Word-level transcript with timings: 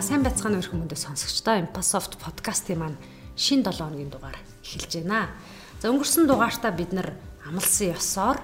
За 0.00 0.16
сайн 0.16 0.24
байцгаана 0.24 0.64
өрх 0.64 0.72
хүмүүдээ 0.72 0.96
сонсогчдоо 0.96 1.60
Impasoft 1.60 2.16
подкастын 2.24 2.80
маань 2.80 2.96
шин 3.36 3.60
7 3.60 3.84
хоногийн 3.84 4.08
дугаар 4.08 4.32
эхэлж 4.64 5.04
байна. 5.04 5.28
За 5.76 5.92
өнгөрсөн 5.92 6.24
дугаартаа 6.24 6.72
бид 6.72 6.96
нар 6.96 7.12
амлсан 7.44 7.92
ёсоор 7.92 8.40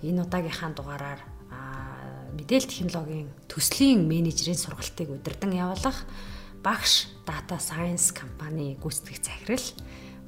энэ 0.00 0.24
удаагийнхаа 0.24 0.72
дугаараар 0.72 1.20
мэдээлэл 2.40 2.72
технологийн 2.72 3.28
төслийн 3.52 4.00
менежерийн 4.08 4.56
сургалтыг 4.56 5.12
удирдан 5.12 5.52
явуулах 5.52 6.08
багш 6.64 7.12
Data 7.28 7.60
Science 7.60 8.16
компани 8.16 8.80
гүйцэтгэх 8.80 9.20
захирал 9.20 9.68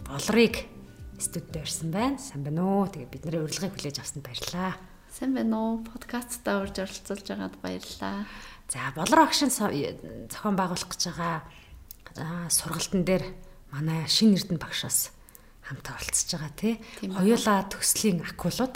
Болрыг 0.04 0.68
студид 1.16 1.56
ирсэн 1.56 1.88
байна. 1.88 2.20
Сайн 2.20 2.44
байна 2.44 2.84
уу? 2.84 2.84
Тэгээ 2.84 3.16
бидний 3.16 3.40
урилгыг 3.40 3.72
хүлээж 3.80 4.04
авсанд 4.04 4.28
баярлалаа. 4.28 4.76
Сайн 5.08 5.32
байна 5.32 5.56
уу? 5.56 5.80
Подкастта 5.88 6.60
урьж 6.60 6.84
оролцуулж 6.84 7.24
байгаад 7.24 7.56
баярлалаа. 7.64 8.28
За 8.68 8.90
болор 8.94 9.30
агшин 9.30 9.50
зохион 9.50 10.56
байгуулах 10.58 10.90
гэж 10.90 11.02
байгаа 11.14 12.50
сургалтын 12.50 13.06
дээр 13.06 13.24
манай 13.70 14.08
шин 14.10 14.34
эрдэнэ 14.34 14.58
багшаас 14.58 15.14
хамтаа 15.62 15.94
оролцож 15.94 16.30
байгаа 16.34 16.52
тий. 16.58 16.74
Хоёулаа 17.02 17.66
төслийн 17.70 18.26
акулууд 18.26 18.74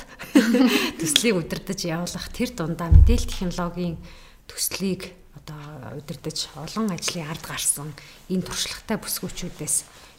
төслийг 1.01 1.35
удирдах 1.43 1.83
явуулах 1.83 2.27
тэр 2.31 2.51
дундаа 2.55 2.91
мэдээлэл 2.91 3.31
технологийн 3.31 3.99
төслийг 4.47 5.15
одоо 5.35 5.99
удирдах 5.99 6.39
олон 6.55 6.91
ажлын 6.91 7.31
ард 7.31 7.45
гарсан 7.47 7.91
энэ 8.31 8.47
туршлагатай 8.47 8.99
бүсгүүчүүдээс 8.99 9.77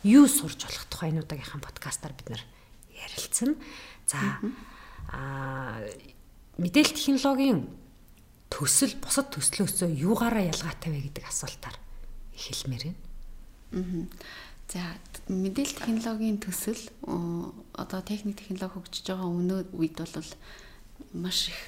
юу 0.08 0.28
сурж 0.28 0.68
болох 0.68 0.86
тухай 0.88 1.12
энэ 1.12 1.24
удаагийнхаа 1.24 1.64
подкастаар 1.64 2.16
бид 2.16 2.30
нар 2.32 2.44
ярилцсан. 2.92 3.60
За 4.08 4.20
аа 5.12 5.80
мэдээлэл 6.60 6.96
технологийн 6.96 7.68
төсөл 8.52 8.94
бусад 9.00 9.32
төслөөсөө 9.32 9.90
юугаараа 9.96 10.52
ялгаатай 10.52 10.92
вэ 10.92 11.00
гэдэг 11.08 11.26
асуултаар 11.26 11.78
эхэлмээр 12.36 12.84
байна. 12.92 13.00
Аа. 13.72 14.06
За 14.72 14.80
мэдээлэл 15.28 15.80
технологийн 15.84 16.40
төсөл 16.40 16.80
одоо 17.76 18.00
техник 18.08 18.40
технологи 18.40 18.72
хөгжиж 18.72 19.04
байгаа 19.08 19.28
өмнө 19.28 19.56
үед 19.76 20.00
бол 20.00 20.32
маш 21.12 21.52
их 21.52 21.60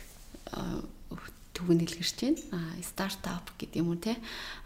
төвөнд 1.52 1.84
илгэрч 1.84 2.16
байна. 2.24 2.40
А 2.56 2.60
стартап 2.80 3.52
гэдэг 3.60 3.84
юм 3.84 3.92
уу 3.92 4.00
те 4.00 4.16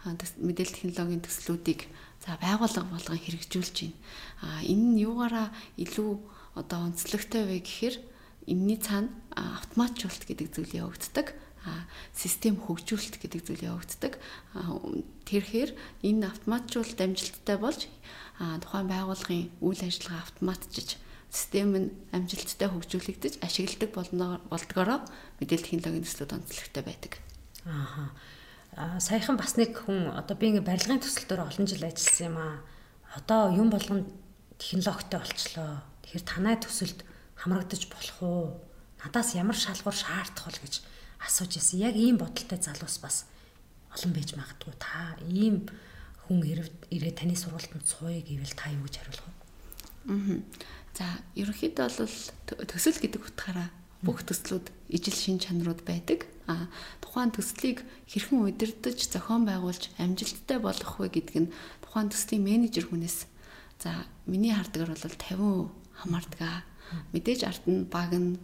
мэдээлэл 0.06 0.74
технологийн 0.74 1.22
төслүүдийг 1.26 1.90
за 2.22 2.38
байгууллага 2.38 2.86
болгон 2.86 3.18
хэрэгжүүлж 3.18 3.76
байна. 3.82 3.98
А 4.42 4.62
энэ 4.62 4.86
нь 4.94 5.02
юугаараа 5.02 5.50
илүү 5.74 6.10
одоо 6.54 6.78
онцлогтой 6.86 7.42
вэ 7.42 7.58
гэхээр 7.66 7.96
энэний 8.46 8.78
цаана 8.78 9.10
автоматжуулалт 9.34 10.24
гэдэг 10.30 10.48
зүйл 10.54 10.78
явагддаг 10.86 11.34
систем 12.14 12.56
хөгжүүлэлт 12.56 13.16
гэдэг 13.20 13.40
зүйл 13.44 13.68
явагддаг. 13.70 14.18
Тэрхээр 15.24 15.70
энэ 16.04 16.28
автоматжуулалт 16.28 17.00
амжилттай 17.00 17.56
болж 17.58 17.86
тухайн 18.38 18.88
байгууллагын 18.88 19.50
үйл 19.60 19.82
ажиллагаа 19.82 20.22
автоматжиж 20.24 20.98
систем 21.30 21.76
нь 21.76 21.88
амжилттай 22.12 22.68
хөгжүүлэгдэж 22.72 23.44
ашигладаг 23.44 23.90
болдгороо 24.48 24.98
мэдээлэл 25.40 25.66
технологийн 25.68 26.06
төслүүд 26.06 26.32
онцлогтой 26.32 26.82
байдаг. 26.86 27.12
Аа. 27.68 28.98
Саяхан 29.00 29.36
бас 29.36 29.58
нэг 29.60 29.76
хүн 29.84 30.14
одоо 30.14 30.36
би 30.38 30.54
ингээ 30.54 30.64
барилгын 30.64 31.02
төсөл 31.02 31.28
дээр 31.28 31.44
олон 31.44 31.66
жил 31.68 31.84
ажилласан 31.84 32.26
юм 32.32 32.36
аа. 32.38 32.56
Одоо 33.18 33.52
юм 33.52 33.68
болгон 33.68 34.08
технологитой 34.56 35.20
болчлоо. 35.20 35.82
Тэгэхээр 36.06 36.24
танай 36.24 36.56
төсөлд 36.56 37.04
хамрагдаж 37.36 37.82
болох 37.90 38.18
уу? 38.22 38.44
Надаас 39.02 39.34
ямар 39.34 39.58
шалгуур 39.58 39.94
шаардах 39.94 40.48
вэ 40.48 40.62
гэж 40.64 40.74
асууж 41.22 41.58
ирсэн. 41.58 41.82
Яг 41.82 41.96
ийм 41.96 42.18
бодолтой 42.18 42.58
залуус 42.58 42.98
бас 43.02 43.26
олон 43.94 44.12
байж 44.14 44.34
магадгүй. 44.34 44.74
Та 44.78 45.18
ийм 45.26 45.68
хүн 46.28 46.44
ирээ 46.44 47.14
таны 47.16 47.34
сургалтанд 47.36 47.86
сууя 47.86 48.20
гэвэл 48.20 48.54
та 48.54 48.70
юу 48.70 48.84
гэж 48.86 48.94
хариулах 49.00 49.26
вэ? 49.26 49.34
Аа. 50.08 50.40
За, 50.98 51.06
ерөнхийдөө 51.38 51.86
бол 51.88 52.66
төсөл 52.68 52.98
гэдэг 52.98 53.22
утгаараа 53.22 53.68
бүх 54.02 54.22
төслүүд 54.22 54.70
ижил 54.90 55.16
шин 55.16 55.38
чанарууд 55.38 55.82
байдаг. 55.82 56.26
А 56.46 56.70
тухайн 57.02 57.34
төслийг 57.34 57.82
хэрхэн 58.06 58.46
удирдах, 58.46 58.96
зохион 58.98 59.44
байгуулж 59.46 59.90
амжилттай 59.98 60.58
болгох 60.62 61.02
вэ 61.02 61.08
гэдг 61.12 61.34
нь 61.38 61.52
тухайн 61.82 62.08
төслийн 62.08 62.42
менежер 62.42 62.88
хүнээс 62.88 63.26
за 63.82 64.06
миний 64.26 64.54
хардгаар 64.54 64.94
бол 64.94 65.06
50% 65.06 65.70
хамаардаг. 66.02 66.64
Мэдээж 67.12 67.40
ард 67.44 67.64
нь 67.68 67.84
баг 67.84 68.10
нь 68.14 68.38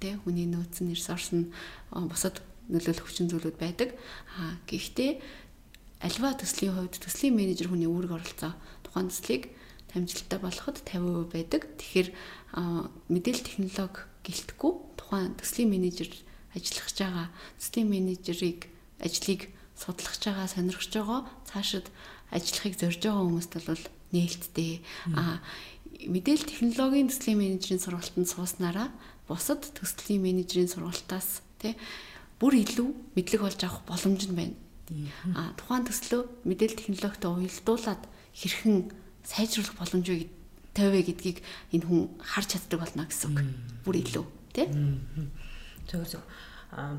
тэ 0.00 0.20
хүний 0.22 0.46
нөөц 0.46 0.82
нь 0.84 0.92
ресурс 0.94 1.32
нь 1.32 1.52
бусад 1.92 2.40
нөлөөлөх 2.70 3.06
хүчин 3.06 3.30
зүйлүүд 3.30 3.56
байдаг. 3.56 3.94
Аа 4.38 4.58
гэхдээ 4.66 5.20
альва 6.02 6.34
төслийн 6.34 6.74
хувьд 6.74 6.98
төслийн 7.00 7.34
менежер 7.36 7.70
хүний 7.70 7.88
үүрэг 7.88 8.12
оролцоо 8.12 8.52
тухайн 8.84 9.08
төслийг 9.08 9.52
амжилттай 9.96 10.38
болоход 10.40 10.76
50% 10.84 11.32
байдаг. 11.32 11.62
Тэгэхээр 11.80 12.08
мэдээлэл 13.08 13.48
технологи 13.48 14.04
гэлтгүй 14.26 14.72
тухайн 15.00 15.32
төслийн 15.40 15.72
менежер 15.72 16.10
ажиллах 16.52 16.88
байгаа 16.92 17.26
төслийн 17.56 17.88
менежерийг 17.88 18.68
ажлыг 19.00 19.48
судлах 19.72 20.16
байгаа 20.20 20.48
сонирхож 20.52 20.92
байгаа 20.92 21.20
цаашид 21.48 21.86
ажиллахыг 22.28 22.74
зорж 22.76 23.00
байгаа 23.00 23.24
хүмүүст 23.24 23.52
бол 23.64 23.84
нээлттэй. 24.12 24.84
Аа 25.16 25.40
мэдээлэл 26.12 26.50
технологийн 26.52 27.08
төслийн 27.08 27.40
менежерийн 27.40 27.80
сургалтанд 27.80 28.28
сууснараа 28.28 28.88
бусад 29.28 29.62
төслийн 29.74 30.22
менежерийн 30.22 30.70
сургалтаас 30.70 31.42
тий 31.58 31.74
бүр 32.40 32.56
илүү 32.62 32.88
мэдлэг 33.16 33.42
олж 33.42 33.60
авах 33.64 33.82
боломж 33.88 34.28
нь 34.28 34.36
байна. 34.36 34.56
А 35.34 35.50
тухайн 35.58 35.88
төслөө 35.88 36.46
мэдээлэл 36.46 36.78
технологитой 36.78 37.30
уялдуулаад 37.32 38.02
хэрхэн 38.36 38.92
сайжруулах 39.24 39.74
боломж 39.80 40.06
вэ 40.06 40.28
тавиа 40.76 41.02
гэдгийг 41.02 41.40
энэ 41.72 41.86
хүн 41.88 42.02
харж 42.20 42.48
чаддаг 42.54 42.80
болно 42.84 43.08
гэсэн 43.08 43.32
үг. 43.32 43.40
Бүр 43.82 43.96
илүү 44.04 44.26
тий. 44.52 44.68
Зөв 45.88 46.04
зөв. 46.06 46.22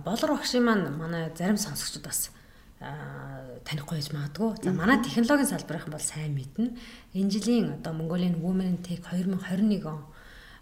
Болор 0.04 0.36
багшийн 0.36 0.66
маань 0.66 0.90
манай 0.98 1.30
зарим 1.38 1.56
сонсогчдод 1.56 2.10
бас 2.10 2.34
танихгүй 2.82 4.02
байж 4.02 4.10
магадгүй. 4.12 4.66
За 4.66 4.74
манай 4.74 4.98
технологийн 5.06 5.48
салбарын 5.54 5.94
бол 5.94 6.02
сайн 6.02 6.34
мэднэ. 6.34 6.74
Энэ 7.14 7.30
жилийн 7.30 7.68
одоо 7.78 7.94
Mongolian 7.94 8.42
Women 8.42 8.82
Tech 8.82 9.06
2021 9.06 9.86
он 9.86 10.02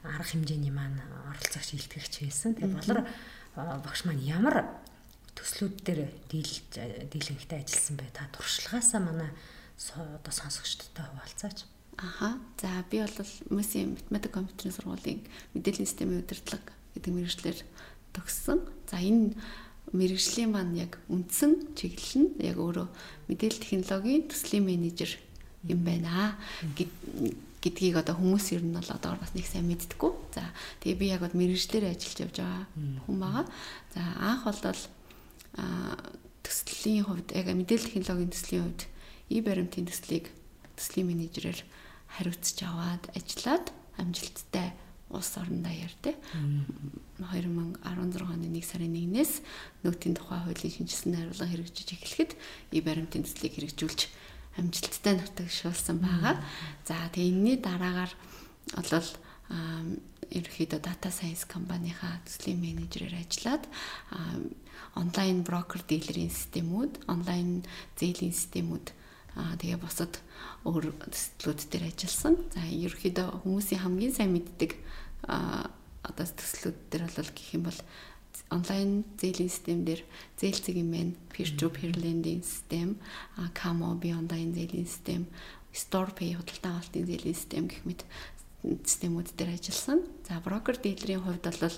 арга 0.06 0.24
хэмжээний 0.24 0.72
маань 0.72 1.02
оролцогч 1.34 1.74
илтгэгч 1.74 2.14
байсан. 2.24 2.56
Тэгээ 2.56 2.76
болор 2.78 3.00
багш 3.56 4.06
маань 4.06 4.22
ямар 4.22 4.70
төслүүд 5.36 5.76
дээр 5.84 6.02
дийлж 6.32 6.78
дийлэнхтэй 7.12 7.66
ажилласан 7.66 7.96
бэ? 7.98 8.14
Та 8.14 8.30
туршлагаасаа 8.32 9.02
манай 9.02 9.30
одоо 9.92 10.34
сонсогчдод 10.34 10.96
хуваалцаач. 10.96 11.68
Аха. 11.98 12.40
За 12.62 12.84
би 12.92 13.00
бол 13.00 13.18
МС 13.50 13.76
математик 13.76 14.32
компьютерийн 14.32 14.76
сургуулийн 14.76 15.20
мэдээллийн 15.54 15.88
системийн 15.88 16.24
удирдлага 16.24 16.72
гэдэг 16.96 17.12
мэргэжлэр 17.14 17.58
төгссөн. 18.16 18.60
За 18.92 19.00
энэ 19.00 19.36
мэрэгжлийн 19.92 20.52
маань 20.52 20.76
яг 20.76 21.00
үндсэн 21.08 21.76
чиглэл 21.76 22.16
нь 22.20 22.30
яг 22.44 22.58
өөрөө 22.60 22.88
мэдээлэл 23.32 23.64
технологийн 23.64 24.28
төслийн 24.28 24.66
менежер 24.68 25.12
юм 25.64 25.88
байна 25.88 26.36
гэдгийг 27.66 27.98
одоо 27.98 28.14
хүмүүс 28.14 28.54
ер 28.54 28.62
нь 28.62 28.78
бол 28.78 28.86
одоо 28.94 29.18
бас 29.18 29.34
нэг 29.34 29.50
сайн 29.50 29.66
мэддэггүй. 29.66 30.14
За 30.38 30.46
тэгээ 30.86 31.02
би 31.02 31.06
яг 31.10 31.26
бол 31.26 31.34
мэрэгжлэр 31.34 31.90
ажиллаж 31.90 32.20
явж 32.22 32.36
байгаа 32.38 32.64
хүн 33.10 33.18
байгаа. 33.18 33.46
За 33.98 34.02
анх 34.22 34.46
бол 34.46 34.62
төслийн 36.46 37.10
хувьд 37.10 37.34
яг 37.34 37.50
мэдээлэл 37.50 37.90
технологийн 37.90 38.30
төслийн 38.30 38.64
хувьд 38.70 38.82
и 39.34 39.42
баримтын 39.42 39.90
төслийг 39.90 40.30
төслийн 40.78 41.10
менежерээр 41.10 41.60
хариуцж 42.14 42.58
аваад 42.62 43.04
ажиллаад 43.18 43.74
амжилттай 43.98 44.78
улс 45.10 45.38
орон 45.38 45.64
даяар 45.66 45.94
те 46.02 46.14
2016 47.18 47.82
оны 48.22 48.48
1 48.52 48.62
сарын 48.62 48.94
1-ээс 48.94 49.42
нөөтийн 49.84 50.16
тухай 50.18 50.40
хуулийн 50.44 50.74
шинжилсэн 50.76 51.12
найруулга 51.14 51.48
хэрэгжиж 51.48 51.88
эхлэхэд 51.96 52.32
и 52.76 52.80
баримтын 52.82 53.24
төслийг 53.24 53.56
хэрэгжүүлж 53.56 54.02
амжилттай 54.58 55.20
нутагшуулсан 55.20 55.98
байгаа. 56.00 56.40
За 56.88 56.96
тэгээ 57.12 57.32
энэний 57.32 57.58
дараагаар 57.60 58.12
бол 58.76 59.10
ерөөхдөө 60.32 60.80
data 60.82 61.10
science 61.14 61.46
компанийхаа 61.46 62.18
төслийн 62.26 62.60
менежерээр 62.60 63.22
ажиллаад 63.22 63.64
онлайн 64.98 65.44
брокер 65.46 65.86
дилерийн 65.86 66.34
системүүд, 66.34 67.06
онлайн 67.06 67.62
зээлийн 68.00 68.34
системүүд 68.34 68.88
тэгээ 69.36 69.80
бусад 69.80 70.18
өөр 70.66 70.96
төслүүд 70.98 71.60
дээр 71.70 71.92
ажилласан. 71.92 72.36
За 72.56 72.64
ерөөхдөө 72.66 73.44
хүмүүсийн 73.44 73.84
хамгийн 73.84 74.16
сайн 74.16 74.34
мэддэг 74.34 74.72
одоо 75.30 76.26
төслүүд 76.26 76.78
дээр 76.90 77.06
бол 77.12 77.32
гэх 77.36 77.54
юм 77.54 77.64
бол 77.70 77.80
онлайн 78.50 79.04
зээлийн 79.18 79.50
систем 79.50 79.86
дээр 79.86 80.02
зээлцэг 80.38 80.76
юм 80.76 80.92
байна. 80.92 81.14
Peer 81.34 81.50
to 81.58 81.68
peer 81.70 81.94
lending 81.96 82.44
систем, 82.44 82.98
Camo 83.54 83.96
би 83.96 84.14
онлайн 84.14 84.54
зээлийн 84.54 84.88
систем, 84.88 85.28
StorePay 85.74 86.38
худалдаа 86.38 86.80
авалтын 86.80 87.06
зээлийн 87.06 87.36
систем 87.36 87.64
гэх 87.68 87.84
мэт 87.86 88.06
системүүд 88.64 89.30
дээр 89.36 89.58
ажилласан. 89.58 90.00
За 90.28 90.40
брокер 90.40 90.78
дилерийн 90.78 91.22
хувьд 91.22 91.44
бол 91.44 91.78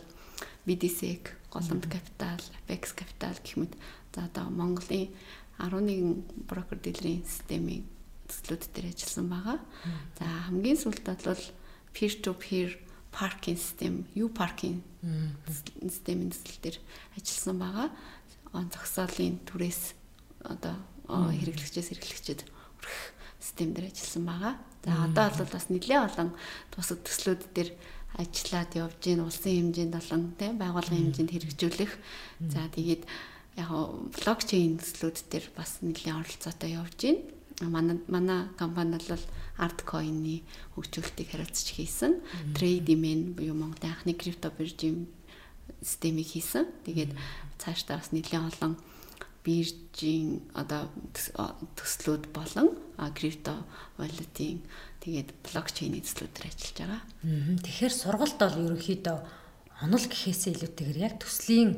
BDSEC, 0.67 1.33
Голомт 1.51 1.87
Capital, 1.87 2.41
Apex 2.67 2.93
Capital 2.93 3.35
гэх 3.41 3.55
мэт. 3.57 3.73
За 4.13 4.25
одоо 4.25 4.49
Монголын 4.49 5.09
11 5.57 6.23
брокер 6.47 6.77
дилерийн 6.77 7.25
системийн 7.25 7.83
төслүүд 8.27 8.63
дээр 8.75 8.91
ажилласан 8.93 9.27
байгаа. 9.31 9.59
За 10.19 10.25
хамгийн 10.47 10.77
сүүлд 10.77 11.07
бол 11.25 11.43
peer 11.95 12.13
to 12.21 12.31
peer 12.37 12.77
паркинг 13.11 13.59
систем, 13.59 14.05
U 14.15 14.29
паркинг 14.29 14.83
системийн 15.81 16.31
төсөл 16.31 16.59
дээр 16.61 16.77
ажилласан 17.15 17.57
байгаа. 17.59 17.89
Он 18.53 18.67
зогсоолын 18.71 19.39
түрээс 19.47 19.93
одоо 20.43 20.75
хэрэглэгчээс 21.07 21.91
хэрэглэгчэд 21.91 22.41
хүрэх 22.43 22.97
систем 23.39 23.73
дээр 23.73 23.89
ажилласан 23.91 24.25
байгаа. 24.25 24.53
За 24.83 24.91
одоо 25.03 25.27
бол 25.31 25.51
бас 25.51 25.67
нэлээд 25.67 26.05
олон 26.11 26.29
тусад 26.71 26.99
төслүүд 27.03 27.41
дээр 27.55 27.69
ажиллаад 28.15 28.71
явж 28.75 28.95
гин 29.03 29.23
улсын 29.23 29.71
хэмжээнд 29.71 29.93
болон 29.95 30.23
тийм 30.39 30.55
байгууллагын 30.57 31.11
хэмжээнд 31.11 31.33
хэрэгжүүлэх. 31.33 31.93
За 32.47 32.67
тэгээд 32.71 33.03
яг 33.57 33.69
блокчейн 34.15 34.79
төслүүд 34.79 35.17
дээр 35.31 35.45
бас 35.55 35.79
нэлээд 35.83 36.15
оролцоотой 36.15 36.71
явж 36.77 36.95
гин. 36.97 37.17
Манай 37.61 37.97
манай 38.07 38.45
компани 38.57 38.97
бол 39.09 39.25
Artcoin-ы 39.57 40.45
хөгжүүлэлтийг 40.77 41.29
хариуцж 41.33 41.73
хийсэн. 41.73 42.21
Trade-ийн 42.53 43.33
буюу 43.33 43.57
Монголын 43.57 43.97
анхны 43.97 44.13
крипто 44.13 44.53
биржийн 44.53 45.09
системийг 45.81 46.29
хийсэн. 46.29 46.69
Тэгээд 46.85 47.17
цаашдаа 47.57 47.97
бас 47.97 48.13
нэлээд 48.13 48.53
олон 48.53 48.77
биржийн 49.41 50.45
одоо 50.53 50.91
төслүүд 51.79 52.29
болон 52.35 52.77
крипто 53.15 53.63
валютын 53.97 54.61
тэгээд 55.01 55.33
блокчейн 55.47 55.97
төслүүдээр 55.97 56.45
ажиллаж 56.51 56.77
байгаа. 56.77 57.01
Тэгэхээр 57.63 57.93
сургалт 57.95 58.37
бол 58.37 58.61
ерөнхийдөө 58.67 59.17
онол 59.87 60.05
гэхээсээ 60.05 60.51
илүүтэйгээр 60.51 60.99
яг 60.99 61.15
төслийн 61.23 61.71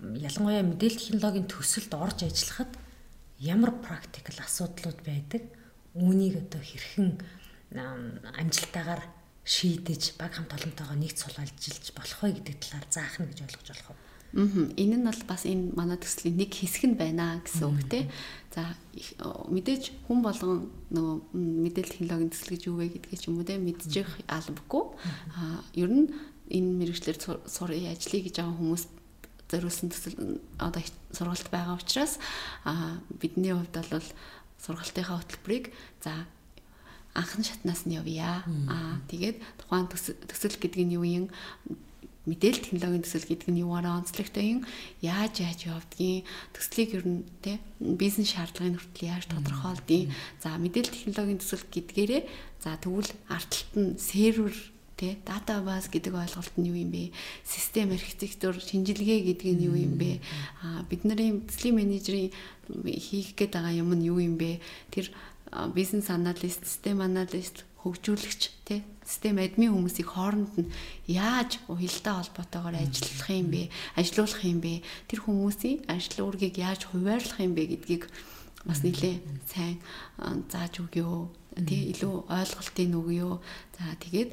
ялангуяа 0.00 0.64
мэдээлэл 0.64 1.02
технологийн 1.12 1.44
төсөлд 1.50 1.92
орж 1.92 2.24
ажиллахад 2.24 2.72
ямар 3.40 3.72
практикл 3.80 4.36
асуудлууд 4.36 5.00
байдаг 5.00 5.42
үүнийг 5.96 6.44
одоо 6.44 6.60
хэрхэн 6.60 7.08
амжилтаагаар 8.36 9.02
шийдэж 9.44 10.20
баг 10.20 10.36
хамт 10.36 10.52
олонтойгоо 10.52 10.96
нэгт 11.00 11.18
сулалжилж 11.18 11.86
болох 11.96 12.20
вэ 12.20 12.36
гэдэг 12.36 12.56
талаар 12.60 12.86
заах 12.92 13.16
нь 13.18 13.28
гэж 13.32 13.38
ойлгож 13.48 13.68
болох 13.72 13.90
уу? 13.90 13.96
Аа 13.96 14.10
энэ 14.30 14.96
нь 15.00 15.06
бол 15.08 15.22
бас 15.26 15.42
энэ 15.42 15.74
манай 15.74 15.98
төслийн 15.98 16.38
нэг 16.38 16.54
хэсэг 16.54 16.84
нь 16.86 17.00
байна 17.00 17.42
гэсэн 17.42 17.66
үг 17.66 17.82
тий. 17.90 18.06
За 18.54 18.62
мэдээж 19.50 20.06
хүн 20.06 20.22
болгон 20.22 20.70
нөгөө 20.94 21.16
мэдээлэл 21.34 21.90
технологийн 21.98 22.30
төсөл 22.30 22.54
гэж 22.54 22.62
юу 22.70 22.78
вэ 22.78 22.94
гэдгийг 22.94 23.18
ч 23.18 23.26
юм 23.26 23.42
уу 23.42 23.48
тий 23.48 23.58
мэдчих 23.58 24.06
албагүй. 24.30 24.84
Аа 25.34 25.66
ер 25.74 25.90
нь 25.90 26.14
энэ 26.46 26.70
мэрэгчлэр 26.78 27.18
сурын 27.50 27.90
ажлыг 27.90 28.22
гэж 28.30 28.38
байгаа 28.38 28.54
хүмүүс 28.54 28.84
зориулсан 29.50 29.90
төсөл 29.90 30.38
одоо 30.62 30.82
сургалт 31.10 31.50
байгаа 31.50 31.76
учраас 31.76 32.22
аа 32.64 33.02
бидний 33.20 33.52
хувьд 33.52 33.74
бол 33.90 34.08
сургалтынхаа 34.62 35.18
хөтөлбөрийг 35.18 35.74
за 36.04 36.26
анхны 37.14 37.44
шатнаас 37.44 37.86
нь 37.86 37.98
явъя. 37.98 38.44
Аа 38.70 39.02
тэгээд 39.10 39.42
тухайн 39.58 39.90
төсөл 39.90 40.56
гэдэг 40.60 40.82
нь 40.86 40.94
юу 40.94 41.04
юм? 41.04 41.26
Мэдээлэл 42.28 42.62
технологийн 42.62 43.02
төсөл 43.02 43.26
гэдэг 43.26 43.48
нь 43.50 43.62
юугаараа 43.64 43.98
онцлогтой 43.98 44.60
юм? 44.60 44.60
Яаж 45.02 45.40
яаж 45.42 45.66
явдгийг? 45.66 46.28
Төслийг 46.54 46.90
ер 46.94 47.04
нь 47.08 47.24
те 47.42 47.58
бизнес 47.80 48.30
шаардлагын 48.30 48.78
хүртэл 48.78 49.10
яаж 49.10 49.24
тодорхойлдгийг? 49.26 50.12
За 50.38 50.54
мэдээлэл 50.60 50.94
технологийн 50.94 51.40
төсөл 51.40 51.64
гэдгээрээ 51.66 52.22
за 52.62 52.76
тэгвэл 52.78 53.10
арталт 53.26 53.72
нь 53.74 53.98
сервер 53.98 54.54
тэ 55.00 55.16
датабаз 55.24 55.88
гэдэг 55.88 56.12
ойлголт 56.12 56.54
нь 56.60 56.68
юу 56.68 56.76
юм 56.76 56.92
бэ? 56.92 57.16
Систем 57.48 57.96
архитектур, 57.96 58.60
шинжилгээ 58.60 59.32
гэдэг 59.32 59.48
нь 59.56 59.64
юу 59.64 59.76
юм 59.80 59.96
бэ? 59.96 60.20
Бидний 60.92 61.40
төслийн 61.48 61.80
менежерийн 61.80 62.28
хийх 62.84 63.32
гээд 63.32 63.56
байгаа 63.56 63.80
юм 63.80 63.96
нь 63.96 64.04
юу 64.12 64.20
юм 64.20 64.36
бэ? 64.36 64.60
Тэр 64.92 65.08
бизнес 65.72 66.12
аналист, 66.12 66.68
систем 66.68 67.00
аналист, 67.00 67.64
хөгжүүлэгч 67.80 68.42
тий 68.68 68.84
систем 69.10 69.40
админ 69.42 69.74
хүмүүсийг 69.74 70.06
хооронд 70.12 70.54
нь 70.54 70.70
яаж 71.08 71.58
уялдаа 71.66 72.22
холбоотойгоор 72.22 72.76
ажиллах 72.78 73.30
юм 73.32 73.48
бэ? 73.50 73.62
Ажилуулах 73.98 74.44
юм 74.46 74.60
бэ? 74.62 74.84
Тэр 75.10 75.20
хүмүүсийн 75.26 75.88
ажил 75.90 76.28
үүргийг 76.28 76.60
яаж 76.62 76.86
хуваарлах 76.86 77.40
юм 77.42 77.58
бэ 77.58 77.74
гэдгийг 77.74 78.04
бас 78.68 78.84
нэлээ 78.86 79.18
сайн 79.50 79.82
зааж 80.52 80.78
өгөө. 80.84 81.26
Тий 81.66 81.90
илүү 81.90 82.14
ойлголтыг 82.30 82.90
өгөө. 82.94 83.32
За 83.74 83.98
тэгээд 83.98 84.30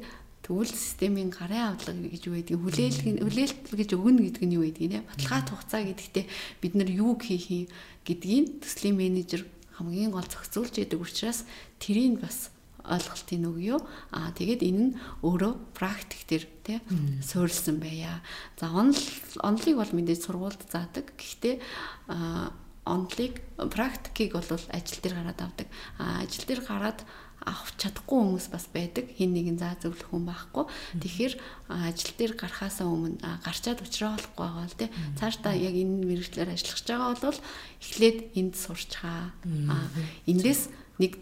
тэгвэл 0.48 0.72
системийн 0.72 1.28
гарын 1.28 1.76
авдлага 1.76 2.08
гэж 2.08 2.22
юу 2.24 2.40
гэдэг 2.40 2.56
хүлээлт 2.56 3.00
хүлээлт 3.20 3.60
гэж 3.68 3.90
өгнө 3.92 4.20
гэдэг 4.32 4.44
нь 4.48 4.56
юу 4.56 4.64
гэдэг 4.64 4.86
нэ 4.88 5.00
баталгаат 5.04 5.48
хугацаа 5.52 5.82
гэдэгтээ 5.84 6.24
бид 6.64 6.72
нар 6.72 6.88
юу 6.88 7.12
хийх 7.20 7.46
юм 7.52 7.68
гэдгийг 8.08 8.64
төслийн 8.64 8.96
менежер 8.96 9.44
хамгийн 9.76 10.10
гол 10.10 10.24
зохицуулж 10.24 10.74
яадаг 10.80 11.04
учраас 11.04 11.44
тэрийг 11.76 12.24
бас 12.24 12.48
ойлголтыг 12.88 13.44
өгөө. 13.44 13.78
Аа 14.16 14.32
тэгээд 14.32 14.64
энэ 14.64 14.82
нь 14.88 14.96
өөрөө 15.20 15.76
практик 15.76 16.24
төр 16.24 16.44
тий 16.64 16.80
суурилсан 17.20 17.76
байя. 17.78 18.24
За 18.56 18.72
онл 18.72 18.96
онлыг 19.44 19.76
бол 19.76 19.92
мэдээж 19.92 20.20
сургуульд 20.24 20.62
заадаг. 20.72 21.12
Гэхдээ 21.20 21.60
аа 22.08 22.56
онлыг 22.88 23.44
практикийг 23.68 24.32
бол 24.32 24.48
ажил 24.48 25.00
дээр 25.04 25.14
гараад 25.20 25.40
авдаг. 25.44 25.68
Аа 26.00 26.24
ажил 26.24 26.44
дээр 26.48 26.64
гараад 26.64 27.04
авах 27.44 27.70
чадахгүй 27.78 28.18
хүмүүс 28.18 28.46
бас 28.50 28.66
байдаг. 28.72 29.06
Хин 29.14 29.34
нэгэн 29.34 29.58
заа 29.58 29.78
зөвлөх 29.78 30.10
хүн 30.10 30.26
байхгүй. 30.26 30.64
Тэгэхээр 31.02 31.34
ажил 31.70 32.12
дээр 32.18 32.32
гарахаасаа 32.34 32.86
өмнө 32.90 33.22
гарчаад 33.44 33.82
уучраа 33.82 34.18
болохгүй 34.18 34.42
байгаа 34.42 34.66
л 34.66 34.78
тий. 34.78 34.90
Цаашдаа 35.18 35.54
яг 35.54 35.74
энэ 35.74 36.06
мэрэгчлэр 36.08 36.50
ажиллах 36.50 36.78
гэж 36.78 36.88
байгаа 36.90 37.14
бол 37.22 37.40
эхлээд 37.78 38.18
энд 38.34 38.54
сурчгаа. 38.58 39.32
Аа 39.70 39.86
эндээс 40.26 40.70
нэг 40.98 41.12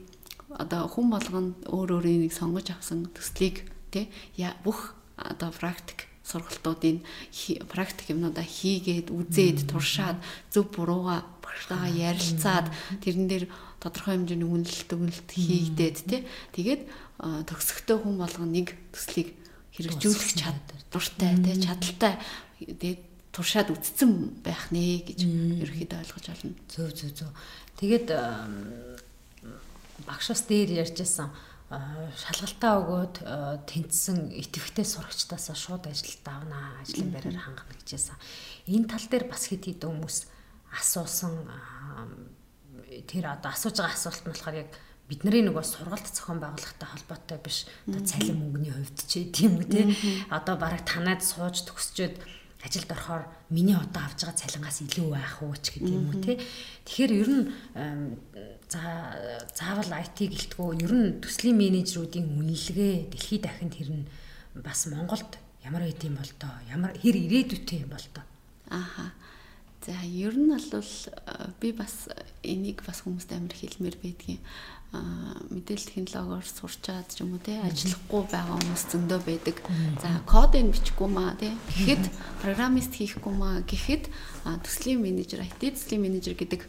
одоо 0.56 0.88
хүн 0.88 1.12
болгоно 1.12 1.52
өөр 1.68 2.00
өөрийн 2.00 2.22
нэг 2.24 2.32
сонгож 2.32 2.72
авсан 2.72 3.10
төслийг 3.12 3.68
тий 3.92 4.08
бүх 4.64 4.94
одоо 5.16 5.50
практик 5.52 6.08
сургалтуудын 6.26 7.06
практик 7.70 8.10
юмнуудаа 8.10 8.42
хийгээд 8.42 9.14
үзээд 9.14 9.70
туршаад 9.70 10.18
зөв 10.50 10.66
бурууга 10.74 11.22
багштайгаа 11.38 11.90
ярилцаад 12.10 12.66
тэрэн 13.00 13.26
дээр 13.30 13.44
тодорхой 13.78 14.18
хэмжээний 14.18 14.50
үнэлэлт 14.50 14.90
өгнөлт 14.90 15.30
хийгдээд 15.30 15.96
тий 16.10 16.20
тэгээд 16.58 16.82
төгсөхдөө 17.46 17.96
хүн 18.02 18.16
болгоно 18.18 18.50
нэг 18.50 18.74
төслийг 18.90 19.38
хэрэгжүүлэх 19.78 20.32
чад 20.34 20.58
дуртай 20.90 21.32
тий 21.38 21.56
чадaltaй 21.62 22.14
тэгээд 22.58 23.00
туршаад 23.36 23.68
үтцсэн 23.68 24.40
байх 24.40 24.72
нэ 24.72 25.04
гэж 25.04 25.20
ерөөхдөө 25.28 26.00
ойлгож 26.00 26.24
байна. 26.24 26.56
Зөв 26.72 26.88
зөв 26.96 27.12
зөв. 27.12 27.30
Тэгээд 27.76 28.08
багшаас 30.08 30.48
дээр 30.48 30.80
ярьжсэн 30.80 31.28
шалгалтаа 31.66 32.74
өгөөд 32.78 33.14
тэнцсэн 33.66 34.30
итэвхтэй 34.30 34.86
сурагчдаас 34.86 35.50
шууд 35.50 35.90
ажилд 35.90 36.22
авнаа 36.22 36.78
ажлын 36.78 37.10
байраар 37.10 37.42
хангана 37.42 37.74
гэжсэн. 37.82 38.14
Энэ 38.70 38.86
тал 38.86 39.02
дээр 39.10 39.26
бас 39.26 39.50
хэд 39.50 39.74
хэдэн 39.74 39.90
хүмүүс 39.90 40.18
асуусан 40.78 41.34
тэр 43.10 43.34
одоо 43.34 43.50
асууж 43.50 43.82
байгаа 43.82 43.98
асуулт 43.98 44.22
нь 44.22 44.30
болохоор 44.30 44.62
яг 44.62 44.70
бидний 45.10 45.42
нөгөө 45.42 45.64
сургалт 45.66 46.06
зохион 46.06 46.38
байгуулалттай 46.38 46.86
холбоотой 46.86 47.38
биш. 47.42 47.66
Одоо 47.86 48.02
цалин 48.02 48.38
мөнгөний 48.42 48.70
хувьд 48.70 48.98
ч 49.06 49.26
тийм 49.30 49.58
үү 49.58 49.66
те. 49.66 49.82
Одоо 50.30 50.54
бараг 50.54 50.86
танаад 50.86 51.22
сууж 51.22 51.66
төгсчөөд 51.66 52.14
ажилд 52.66 52.90
орохоор 52.90 53.24
миний 53.54 53.78
одоо 53.78 54.02
авж 54.02 54.26
байгаа 54.26 54.40
цалингаас 54.42 54.82
илүү 54.82 55.08
байх 55.14 55.38
уу 55.42 55.54
ч 55.54 55.78
гэдэг 55.78 55.94
юм 55.94 56.10
уу 56.10 56.18
те. 56.18 56.42
Тэгэхээр 56.82 57.12
ер 57.22 57.30
нь 57.30 57.44
за 58.66 58.82
заавал 59.54 59.94
IT 60.02 60.18
гэлтгөө 60.26 60.68
ер 60.82 60.92
нь 60.92 61.16
төслийн 61.22 61.56
менежерүүдийн 61.56 62.26
үнэлгээ 62.26 62.94
дэлхийд 63.14 63.42
дахинд 63.46 63.74
хэрнэ 63.78 64.04
бас 64.66 64.90
Монголд 64.90 65.38
ямар 65.62 65.86
байд 65.86 66.02
юм 66.02 66.18
бол 66.18 66.32
тоо 66.42 66.54
ямар 66.66 66.92
хэр 66.98 67.16
ирээдүйтэй 67.16 67.86
юм 67.86 67.94
бол 67.94 68.06
тоо. 68.10 68.26
Ааха. 68.70 69.14
За 69.86 69.94
ер 70.02 70.34
нь 70.34 70.50
бол 70.50 70.90
би 71.60 71.70
бас 71.70 72.10
энийг 72.42 72.82
бас 72.82 73.06
хүмүүст 73.06 73.30
амар 73.30 73.54
хэлмээр 73.54 73.96
байдгийн 74.02 74.42
мэдээлэл 74.92 75.90
технологиор 75.90 76.46
сурчаад 76.46 77.10
ч 77.10 77.24
юм 77.24 77.34
уу 77.36 77.42
те 77.42 77.58
ажиллахгүй 77.60 78.22
байгаа 78.30 78.56
хүмүүс 78.56 78.84
зөндөө 78.92 79.20
байдаг. 79.26 79.56
За 80.00 80.08
кодыг 80.24 80.70
бичихгүй 80.72 81.08
маа 81.10 81.34
те 81.36 81.52
гэхэд 81.72 82.04
программист 82.40 82.94
хийхгүй 82.94 83.34
маа 83.34 83.60
гэхэд 83.66 84.08
төслийн 84.62 85.02
менежер 85.02 85.42
IT 85.42 85.74
төслийн 85.74 86.02
менежер 86.06 86.34
гэдэг 86.38 86.64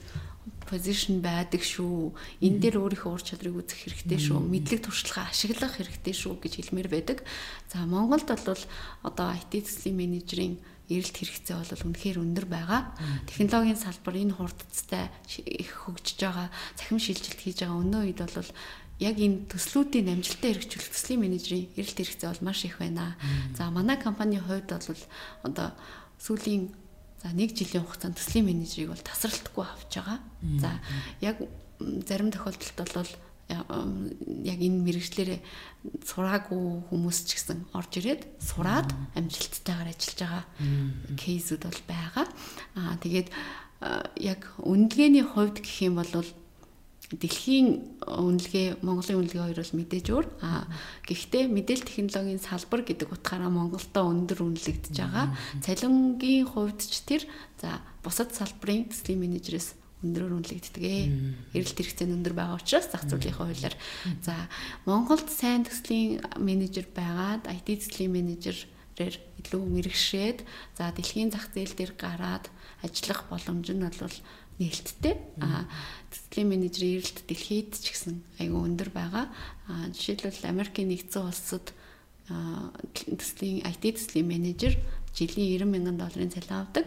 position 0.68 1.24
байдаг 1.24 1.64
шүү. 1.64 2.12
Энэ 2.44 2.60
дээр 2.60 2.76
өөрийнхөө 2.84 3.12
ур 3.16 3.24
чадрыг 3.24 3.56
үзэх 3.56 3.88
хэрэгтэй 3.88 4.20
шүү. 4.20 4.44
Мэдлэг 4.44 4.84
туршлагаа 4.84 5.32
ашиглах 5.32 5.80
хэрэгтэй 5.80 6.12
шүү 6.12 6.36
гэж 6.44 6.54
хэлмээр 6.60 6.90
байдаг. 6.92 7.24
За 7.72 7.88
Монголд 7.88 8.28
бол 8.28 8.64
одоо 9.08 9.28
IT 9.32 9.64
төслийн 9.64 9.96
менежерийн 9.96 10.60
эрэлт 10.90 11.16
хэрэгцээ 11.20 11.56
бол 11.56 11.86
үнэхээр 11.92 12.18
өндөр 12.24 12.46
байгаа. 12.48 12.82
Технологийн 13.28 13.80
салбар 13.80 14.16
энэ 14.16 14.36
хурдцтай 14.36 15.12
их 15.28 15.72
хөгжиж 15.88 16.20
байгаа, 16.24 16.48
цахим 16.80 17.00
шилжилт 17.00 17.40
хийж 17.40 17.64
байгаа 17.64 17.82
өнөө 17.84 18.02
үед 18.08 18.20
бол 18.24 18.52
яг 19.04 19.16
энэ 19.20 19.46
төслүүдийн 19.52 20.10
амжилттай 20.10 20.58
хэрэгжүүлэх 20.58 20.92
төслийн 20.96 21.22
менежерийн 21.22 21.70
эрэлт 21.78 21.98
хэрэгцээ 22.02 22.30
бол 22.32 22.46
маш 22.48 22.66
их 22.66 22.80
байна. 22.82 23.20
За 23.54 23.70
манай 23.70 24.00
компанийн 24.00 24.42
хувьд 24.42 24.72
бол 24.72 25.04
одоо 25.46 25.76
сүүлийн 26.18 26.72
за 26.72 26.88
За 27.28 27.34
нэг 27.34 27.58
жилийн 27.58 27.84
хугацаанд 27.84 28.16
төслийн 28.16 28.46
менежерийг 28.46 28.94
бол 28.94 29.02
тасралтгүй 29.02 29.66
авч 29.66 30.00
байгаа. 30.00 30.20
За 30.62 30.70
яг 31.20 31.42
зарим 32.08 32.32
тохиолдолд 32.32 32.94
бол 32.94 33.12
яг 33.48 34.60
энэ 34.60 34.84
мэрэгчлэрээ 34.84 35.40
сураагүй 36.04 36.92
хүмүүс 36.92 37.18
ч 37.28 37.40
гэсэн 37.40 37.72
орж 37.72 37.92
ирээд 38.04 38.22
сураад 38.44 38.92
амжилттайгаар 39.16 39.92
ажиллаж 39.96 40.20
байгаа 40.20 40.44
кейсүүд 41.16 41.64
бол 41.64 41.82
байгаа. 41.88 42.26
Аа 42.76 43.00
тэгээд 43.00 43.32
яг 44.20 44.42
үнэлгээний 44.60 45.24
хувьд 45.24 45.64
гэх 45.64 45.88
юм 45.88 45.96
бол 46.04 46.12
дэлхийн 47.08 48.04
үнэлгээ 48.04 48.84
Монголын 48.84 49.24
үнэлгээ 49.24 49.44
хоёр 49.48 49.60
бол 49.64 49.78
мэдээж 49.80 50.08
өөр. 50.12 50.28
А 50.44 50.68
гэхдээ 51.08 51.48
мэдээлэл 51.48 51.88
технологийн 51.88 52.44
салбар 52.44 52.84
гэдэг 52.84 53.08
утгаараа 53.08 53.48
Монголдо 53.48 54.04
өндөр 54.04 54.44
үнэлэгдэж 54.44 54.96
байгаа. 55.00 55.32
Цалингийн 55.64 56.52
хувьд 56.52 56.84
ч 56.84 57.00
тэр 57.08 57.24
за 57.64 57.80
бусад 58.04 58.36
салбарын 58.36 58.92
төслийн 58.92 59.24
менежерээс 59.24 59.87
өндөрөөр 60.06 60.34
үнэлэгддэг 60.38 60.84
ээ. 60.84 61.06
Эрэлт 61.58 61.78
хэрэгцээ 61.78 62.08
өндөр 62.14 62.36
байгаа 62.38 62.62
учраас 62.62 62.88
зах 62.94 63.10
зээлийн 63.10 63.34
хуулиар 63.34 63.76
за 64.22 64.36
Монголд 64.86 65.26
сайн 65.34 65.66
төслийн 65.66 66.22
менежер 66.38 66.86
байгаад 66.94 67.50
IT 67.50 67.90
төслийн 67.90 68.14
менежерээр 68.14 69.16
илүү 69.42 69.62
мэрэгшээд 69.66 70.46
за 70.78 70.94
дэлхийн 70.94 71.34
зах 71.34 71.50
зээл 71.50 71.74
дээр 71.74 71.94
гараад 71.98 72.46
ажиллах 72.86 73.26
боломж 73.26 73.68
нь 73.74 73.82
бол 73.82 74.18
нээлттэй. 74.62 75.16
А 75.42 75.66
төслийн 76.14 76.50
менежерийн 76.50 77.02
эрэлт 77.02 77.26
дэлхийд 77.26 77.74
ч 77.78 77.94
гэсэн 77.94 78.22
айгүй 78.42 78.62
өндөр 78.70 78.90
байгаа. 78.94 79.26
А 79.70 79.90
жишээлбэл 79.94 80.50
Америкийн 80.50 80.94
нэгдсэн 80.94 81.26
улсад 81.26 81.74
төслийн 82.94 83.66
IT 83.66 83.84
төслийн 83.98 84.28
менежер 84.28 84.78
жилийн 85.18 85.62
90 85.62 85.74
мянган 85.74 85.98
долларын 85.98 86.34
цалин 86.34 86.58
авдаг. 86.62 86.86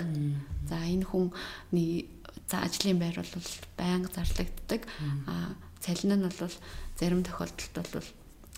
За 0.68 0.76
энэ 0.78 1.06
хүний 1.06 2.06
за 2.50 2.66
ажлын 2.66 2.98
байр 2.98 3.22
бол 3.22 3.48
байнга 3.78 4.10
зарлагддаг. 4.10 4.82
А 5.30 5.54
цалин 5.78 6.18
нь 6.18 6.26
бол 6.26 6.54
зарим 6.98 7.22
тохиолдолд 7.22 7.88
бол 7.94 8.08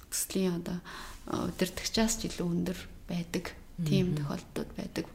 төслийн 0.09 0.65
одоо 0.65 0.81
удирдахчаас 1.29 2.17
ч 2.19 2.33
илүү 2.33 2.49
өндөр 2.49 2.79
байдаг. 3.09 3.53
Тийм 3.85 4.17
тохиолдлууд 4.17 4.71
байдаг. 4.77 5.07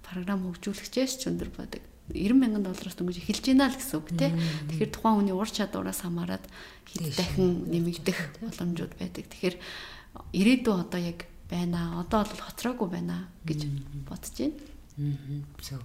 Програм 0.00 0.40
хөгжүүлэгчээс 0.48 1.12
ч 1.20 1.28
өндөр 1.28 1.50
байдаг. 1.52 1.82
90 2.10 2.34
мянган 2.34 2.64
доллараас 2.66 2.96
дөнгөж 2.98 3.22
эхэлж 3.22 3.44
байна 3.52 3.70
л 3.70 3.78
гэсэн 3.78 3.96
үг 4.00 4.08
тий. 4.16 4.30
Тэгэхээр 4.68 4.90
тухайн 4.90 5.16
хүний 5.22 5.36
ур 5.36 5.48
чадвараас 5.48 6.02
хамаарат 6.02 6.44
хэд 6.90 7.14
дахин 7.14 7.68
нэмэгдэх 7.70 8.42
боломжууд 8.42 8.92
байдаг. 8.98 9.24
Тэгэхээр 9.30 9.56
ирээдүйн 10.34 10.82
одоо 10.82 11.00
яг 11.00 11.24
байна. 11.46 12.02
Одоо 12.02 12.26
бол 12.26 12.42
хоцроогүй 12.42 12.88
байна 12.90 13.30
гэж 13.46 13.60
бодож 14.08 14.34
байна. 14.34 14.56
So 15.62 15.80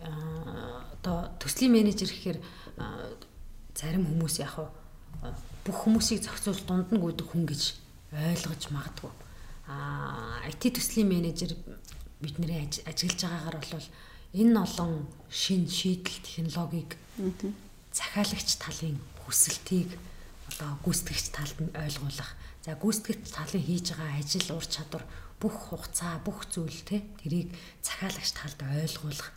одоо 0.00 1.32
төслийн 1.40 1.72
менежер 1.72 2.08
гэхээр 2.08 2.38
зарим 3.76 4.04
хүмүүс 4.08 4.40
яг 4.40 4.56
бүх 5.64 5.76
хүмүүсийг 5.84 6.24
зохицуул 6.24 6.60
дунд 6.64 6.88
нь 6.92 7.00
гүйдэг 7.00 7.26
хүн 7.28 7.44
гэж 7.44 7.62
ойлгож 8.12 8.62
магадгүй. 8.72 9.12
А 9.68 10.40
IT 10.48 10.72
төслийн 10.76 11.08
менежер 11.08 11.52
бидний 12.20 12.64
ажиллаж 12.88 13.20
байгаагаар 13.20 13.58
бол 13.60 13.88
энэ 14.32 14.56
олон 14.60 14.92
шин 15.28 15.68
шийдэл 15.68 16.24
технологиг 16.24 16.96
захиалагч 17.92 18.50
талын 18.56 18.98
хүсэлтийг 19.24 19.90
одоо 20.50 20.70
гүйцэтгэгч 20.84 21.26
талд 21.36 21.58
нь 21.60 21.76
ойлгуулах. 21.76 22.32
За 22.64 22.76
гүйцэтгэгч 22.76 23.30
талын 23.36 23.64
хийж 23.64 23.86
байгаа 23.94 24.18
ажил 24.20 24.48
ур 24.56 24.66
чадвар 24.66 25.04
бүх 25.40 25.54
хугацаа, 25.70 26.20
бүх 26.24 26.44
зүйл 26.52 26.80
те 26.84 27.04
тэрийг 27.20 27.52
захиалагч 27.84 28.30
талд 28.36 28.60
ойлгуулах 28.64 29.28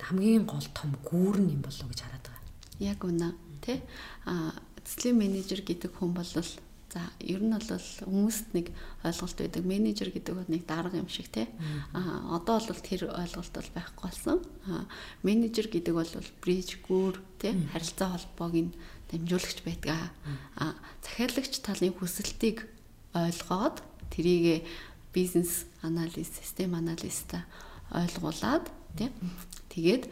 хамгийн 0.00 0.46
гол 0.46 0.66
том 0.74 0.94
гүүрэн 1.04 1.52
юм 1.54 1.62
болов 1.62 1.88
гэж 1.90 2.00
хараад 2.02 2.26
байгаа. 2.26 2.42
Яг 2.80 3.00
үнэ 3.04 3.28
те 3.62 3.82
а 4.26 4.54
цэцлийн 4.84 5.18
менежер 5.18 5.62
гэдэг 5.62 5.94
хүн 5.98 6.12
бол 6.14 6.28
За 6.94 7.10
ер 7.18 7.42
нь 7.42 7.50
бол 7.50 7.66
хүмүүст 8.06 8.54
нэг 8.54 8.70
ойлголт 9.02 9.34
байдаг. 9.34 9.66
Менежер 9.66 10.14
гэдэг 10.14 10.30
бол 10.30 10.46
нэг 10.46 10.62
дарга 10.62 11.02
юм 11.02 11.10
шиг 11.10 11.26
тий. 11.26 11.50
Аа 11.90 12.38
одоо 12.38 12.62
бол 12.62 12.78
тэр 12.86 13.10
ойлголт 13.10 13.50
бол 13.50 13.70
байхгүй 13.74 14.04
болсон. 14.06 14.38
Аа 14.70 14.86
менежер 15.26 15.66
гэдэг 15.66 15.90
бол 15.90 16.06
бриж 16.38 16.78
гүүр 16.86 17.18
тий 17.42 17.50
харилцаа 17.74 18.14
холбоог 18.14 18.54
нь 18.54 18.76
дамжуулагч 19.10 19.66
байдаг. 19.66 20.14
Аа 20.54 20.78
захиалагч 21.02 21.66
талын 21.66 21.98
хүсэлтийг 21.98 22.62
ойлгоод 23.10 23.82
тэрийг 24.14 24.62
бизнес 25.10 25.66
анализ, 25.82 26.30
систем 26.30 26.78
анализта 26.78 27.42
ойлгуулад 27.94 28.66
тий. 28.98 29.10
Тэгээд 29.70 30.04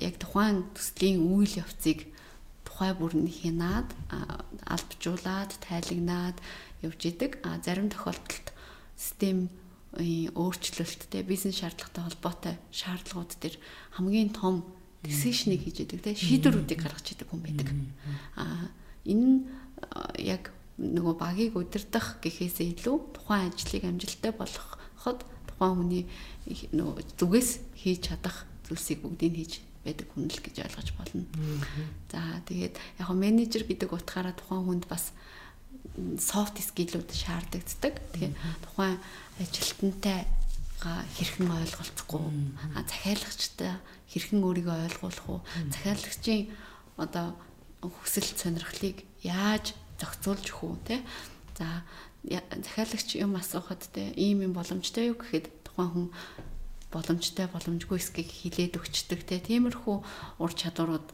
яг 0.00 0.14
тухайн 0.20 0.64
төслийн 0.72 1.20
үйл 1.20 1.52
явцыг 1.60 2.08
тухай 2.64 2.92
бүр 2.92 3.16
нь 3.16 3.28
хянаад 3.28 3.88
албажуулаад 4.64 5.52
тайлагнаад 5.64 6.36
явж 6.84 7.00
идэг. 7.08 7.40
А 7.44 7.60
зарим 7.64 7.88
тохиолдолд 7.88 8.52
систем 8.96 9.48
өөрчлөлттэй 9.96 11.24
бизнес 11.24 11.60
шаардлагатай 11.60 12.04
холбоотой 12.04 12.54
шаардлагууд 12.68 13.32
төр 13.40 13.54
хамгийн 13.96 14.32
том 14.36 14.64
decision-ыг 15.00 15.64
хийж 15.64 15.88
идэг 15.88 16.00
те 16.04 16.12
шийдвэрүүдийг 16.12 16.80
гаргаж 16.84 17.06
идэг 17.16 17.28
хүн 17.32 17.40
байдаг. 17.40 17.68
А 18.36 18.68
энэ 19.08 19.24
нь 19.24 19.38
яг 20.20 20.52
нөгөө 20.76 21.14
багийг 21.16 21.56
удирдах 21.56 22.20
гэхээсээ 22.20 22.76
илүү 22.76 22.96
тухайн 23.16 23.48
ажлыг 23.48 23.84
амжилттай 23.88 24.32
болгоход 24.36 25.24
тухайн 25.56 25.76
хүний 25.80 26.04
нөгөө 26.76 27.16
зүгээс 27.16 27.50
хийж 27.80 28.12
чадах 28.12 28.44
зүйлсийг 28.68 29.00
бүгдийг 29.00 29.34
хийж 29.40 29.52
байдаг 29.86 30.06
хүн 30.12 30.28
л 30.28 30.42
гэж 30.44 30.56
ойлгож 30.68 30.88
болно. 31.00 31.24
За 32.12 32.20
тэгээд 32.44 32.76
яг 33.00 33.08
нь 33.08 33.22
менежер 33.24 33.64
гэдэг 33.64 33.88
утгаараа 33.88 34.34
тухайн 34.36 34.66
хүнд 34.68 34.84
бас 34.90 35.16
софт 36.20 36.60
скиллүүд 36.60 37.08
шаардлагдаг. 37.08 37.94
Тэгэхээр 38.12 38.34
тухайн 38.66 38.98
ажилтнтай 39.40 40.28
хэрхэн 40.82 41.48
ойлголцохгүй 41.48 42.20
захиалагчтай 42.84 43.72
хэрхэн 44.12 44.44
өөрийгөө 44.44 44.76
ойлгуулах 44.92 45.26
уу? 45.30 45.40
Захиалагчийн 45.72 46.52
одоо 47.00 47.32
хүсэл 47.80 48.28
сонирхлыг 48.36 49.06
яаж 49.24 49.72
зохицуулж 49.96 50.46
өгөх 50.52 50.62
үү 50.66 50.76
те 50.84 50.96
за 51.56 51.86
захиалагч 52.26 53.16
юм 53.16 53.36
асуухад 53.36 53.86
те 53.94 54.12
ийм 54.16 54.42
юм 54.42 54.52
боломжтой 54.52 55.10
юу 55.10 55.18
гэхэд 55.18 55.46
тухайн 55.64 55.90
хүн 55.90 56.06
боломжтой 56.90 57.46
боломжгүй 57.50 57.98
эсгийг 57.98 58.30
хилээд 58.30 58.78
өгчдөг 58.78 59.20
те 59.26 59.38
тиймэрхүү 59.38 59.96
ур 60.42 60.52
чадварууд 60.54 61.06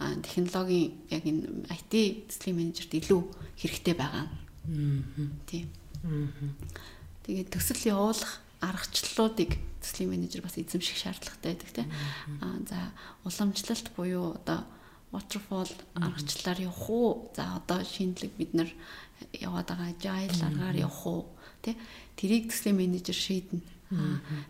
технологийн 0.00 0.96
яг 1.10 1.24
энэ 1.26 1.68
IT 1.68 1.92
төслийн 2.30 2.56
менежерт 2.56 2.92
илүү 2.96 3.20
хэрэгтэй 3.60 3.94
байгаа. 3.94 4.26
Тийм. 5.44 5.68
Тэгээд 7.26 7.52
төсөл 7.52 7.92
явуулах 7.92 8.40
аргачлалуудыг 8.64 9.60
төслийн 9.84 10.10
менежер 10.12 10.40
бас 10.40 10.56
эзэмших 10.56 10.96
шаардлагатай 10.96 11.52
байдаг 11.52 11.70
тийм. 11.72 11.88
Аа 12.40 12.56
за 12.64 12.78
уламжлалт 13.28 13.92
буюу 13.96 14.40
одоо 14.40 14.64
waterfall 15.12 15.70
аргачлалаар 15.94 16.58
явах 16.70 16.86
уу? 16.90 17.30
За 17.36 17.58
одоо 17.58 17.84
шинэлэг 17.84 18.32
бид 18.38 18.54
нар 18.54 18.70
яваад 19.34 19.68
байгаа 19.68 19.90
agile 19.94 20.38
аргаар 20.46 20.76
явах 20.86 21.02
уу? 21.06 21.22
Тэ 21.62 21.76
тэрийг 22.16 22.50
төслийн 22.50 22.78
менежер 22.78 23.14
шийднэ 23.14 23.60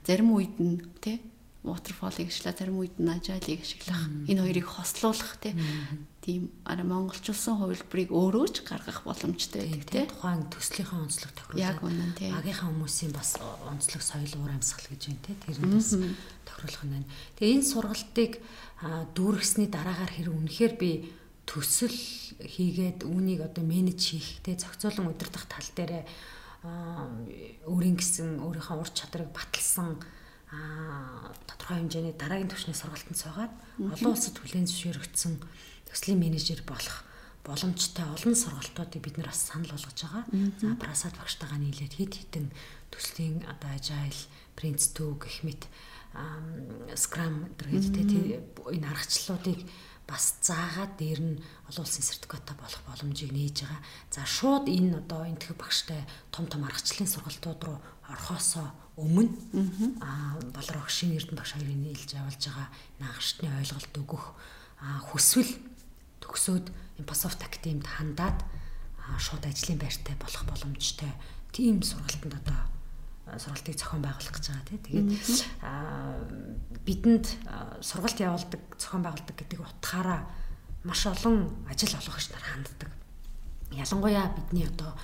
Зарим 0.04 0.36
үед 0.36 0.60
нь 0.60 0.84
тий 1.00 1.16
waterfall-ыг 1.60 2.32
ашиглаа, 2.32 2.56
зарим 2.56 2.80
үед 2.80 2.96
нь 2.96 3.10
agile-ыг 3.12 3.60
ашиглах. 3.60 4.08
Энэ 4.24 4.40
хоёрыг 4.40 4.66
хослуулах 4.66 5.36
тий. 5.44 5.52
Тийм 6.24 6.48
ара 6.64 6.84
монголчулсан 6.84 7.60
хувилбарыг 7.60 8.08
өөрөө 8.08 8.46
ч 8.48 8.56
гаргах 8.64 9.04
боломжтой 9.04 9.68
байдаг 9.68 9.88
тий. 9.92 10.04
Тухайн 10.08 10.48
төслийнхээ 10.48 11.00
онцлог 11.04 11.32
тохируулаад. 11.36 11.60
Яг 11.60 11.78
үнэн 11.84 12.12
тий. 12.16 12.32
Агийнхаа 12.32 12.72
хүмүүсийн 12.72 13.12
бас 13.12 13.36
онцлог 13.68 14.00
соёл 14.00 14.32
уур 14.40 14.52
амьсгал 14.56 14.88
гэж 14.88 15.02
байна 15.12 15.24
тий. 15.28 15.36
Тэр 15.36 15.58
нь 15.60 15.76
бас 15.76 15.90
тохируулах 16.48 16.84
нь 16.88 16.92
байна. 16.96 17.08
Тэгээ 17.36 17.54
энэ 17.60 17.68
сургалтыг 17.68 18.32
дүүргэсний 19.12 19.68
дараагаар 19.68 20.12
хэрэг 20.16 20.32
үнэхээр 20.32 20.74
би 20.80 20.90
төсөл 21.44 21.98
хийгээд 22.40 23.04
үүнийг 23.04 23.44
одоо 23.44 23.64
менеж 23.68 24.00
хийх 24.00 24.40
тий 24.40 24.56
зохицуулан 24.56 25.12
удирдах 25.12 25.44
тал 25.44 25.68
дээрээ 25.76 26.04
өөрийн 27.68 27.96
гэсэн 27.96 28.40
өөрийнхөө 28.44 28.76
ур 28.80 28.90
чадрыг 28.92 29.28
баталсан 29.32 30.00
а 30.50 31.30
тодорхой 31.46 31.78
хэмжээний 31.78 32.14
дараагийн 32.18 32.50
түвшний 32.50 32.74
сургалтанд 32.74 33.18
суугаад 33.18 33.52
олон 33.78 34.10
улсад 34.10 34.34
хүлээн 34.38 34.66
зөвшөөрөгдсөн 34.66 35.34
төслийн 35.86 36.18
менежер 36.18 36.60
болох 36.66 37.06
боломжтой 37.46 38.04
олон 38.04 38.34
сургалтуудыг 38.34 39.00
бид 39.02 39.16
нар 39.16 39.30
бас 39.30 39.46
санал 39.46 39.70
болгож 39.70 39.98
байгаа. 40.02 40.24
За 40.60 40.74
прасад 40.76 41.14
багштайгаа 41.16 41.58
нийлээд 41.62 41.94
хэд 41.96 42.12
хэдэн 42.18 42.46
төслийн 42.90 43.46
одоо 43.46 43.70
agile, 43.78 44.20
Prince2 44.58 44.98
гэх 45.22 45.36
мэт 45.46 45.62
Scrum 46.98 47.46
гэдэг 47.56 48.10
энэ 48.74 48.90
аргачлалуудыг 48.90 49.62
бас 50.10 50.42
заагаад 50.42 50.98
дээр 50.98 51.20
нь 51.22 51.36
олон 51.70 51.86
улсын 51.86 52.02
сертификатаа 52.02 52.58
болох 52.58 52.82
боломжийг 52.82 53.30
нээж 53.30 53.62
байгаа. 53.62 53.82
За 54.10 54.26
шууд 54.26 54.66
энэ 54.66 54.98
одоо 54.98 55.22
энтгэх 55.30 55.54
багштай 55.54 56.02
том 56.34 56.50
том 56.50 56.66
аргачлалын 56.66 57.06
сургалтууд 57.06 57.60
руу 57.62 57.78
орхосоо 58.10 58.74
өмнө 58.98 59.30
аа 60.02 60.34
болор 60.50 60.82
огшийн 60.82 61.14
эрдэнэ 61.14 61.38
багш 61.38 61.54
хоёрын 61.54 61.82
нийлж 61.86 62.10
явуулж 62.18 62.42
байгаа 62.42 62.68
наагшдны 62.98 63.48
ойлголт 63.54 63.94
өгөх 63.94 64.24
хүсвэл 65.08 65.52
төгсөөд 66.20 66.66
Impassoft 67.00 67.40
Academy-д 67.46 67.86
хандаад 67.86 68.38
шууд 69.22 69.46
ажлын 69.46 69.78
байртай 69.78 70.18
болох 70.18 70.44
боломжтой 70.44 71.12
тийм 71.54 71.86
сургалтанд 71.86 72.34
одоо 72.34 72.60
сургалтыг 73.38 73.78
зохион 73.78 74.02
байгуулах 74.02 74.34
гэж 74.34 74.46
байгаа 74.50 74.66
тийм. 74.66 74.80
Тэгээд 74.84 75.08
бидэнд 76.82 77.26
сургалт 77.80 78.20
явуулдаг, 78.20 78.60
зохион 78.78 79.02
байгуулдаг 79.02 79.36
гэдэг 79.36 79.60
утгаараа 79.60 80.28
маш 80.84 81.06
олон 81.06 81.50
ажил 81.68 81.96
олгогч 81.96 82.30
нар 82.30 82.44
ханддаг. 82.44 82.90
Ялангуяа 83.72 84.32
бидний 84.36 84.66
одоо 84.68 84.96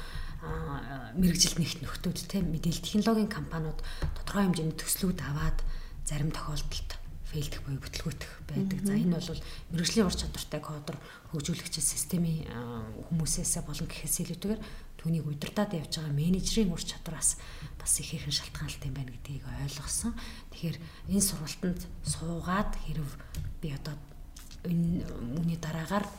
мэрэгжилт 1.16 1.58
нэгт 1.58 1.80
нөхдүүд 1.82 2.18
тийм 2.28 2.52
мэдээлэл 2.52 2.84
технологийн 2.84 3.32
компаниуд 3.32 3.80
тодорхой 4.20 4.46
хэмжээний 4.46 4.76
төслүүд 4.76 5.18
аваад 5.24 5.58
зарим 6.04 6.30
тохиолдолд 6.30 6.90
фейлдэх 7.26 7.60
буюу 7.66 7.82
бүтлгүүтэх 7.82 8.32
байдаг. 8.46 8.78
За 8.86 8.94
энэ 8.94 9.18
бол 9.18 9.42
мэрэгжлийн 9.74 10.06
ур 10.06 10.14
чадвартай 10.14 10.60
кодер 10.62 10.96
хөгжүүлэгч 11.34 11.74
системийн 11.82 12.46
хүмүүсээс 13.10 13.66
болон 13.66 13.90
гэхээс 13.90 14.16
илүүтэйгээр 14.22 14.62
түүнийг 15.06 15.22
удирдах 15.22 15.70
явж 15.70 16.02
байгаа 16.02 16.18
менежерийн 16.18 16.74
ур 16.74 16.82
чадвараас 16.82 17.38
бас 17.78 17.94
их 18.02 18.10
ихэнх 18.10 18.34
шалтгаалтай 18.42 18.90
юм 18.90 18.98
байна 18.98 19.14
гэдгийг 19.14 19.46
ойлгосон. 19.46 20.18
Тэгэхээр 20.50 20.78
энэ 21.14 21.22
сургалтанд 21.22 21.80
суугаад 22.02 22.74
хэрв 22.90 23.06
би 23.62 23.70
одоо 23.70 23.94
энэ 24.66 25.06
үүний 25.38 25.62
дараагаар 25.62 26.10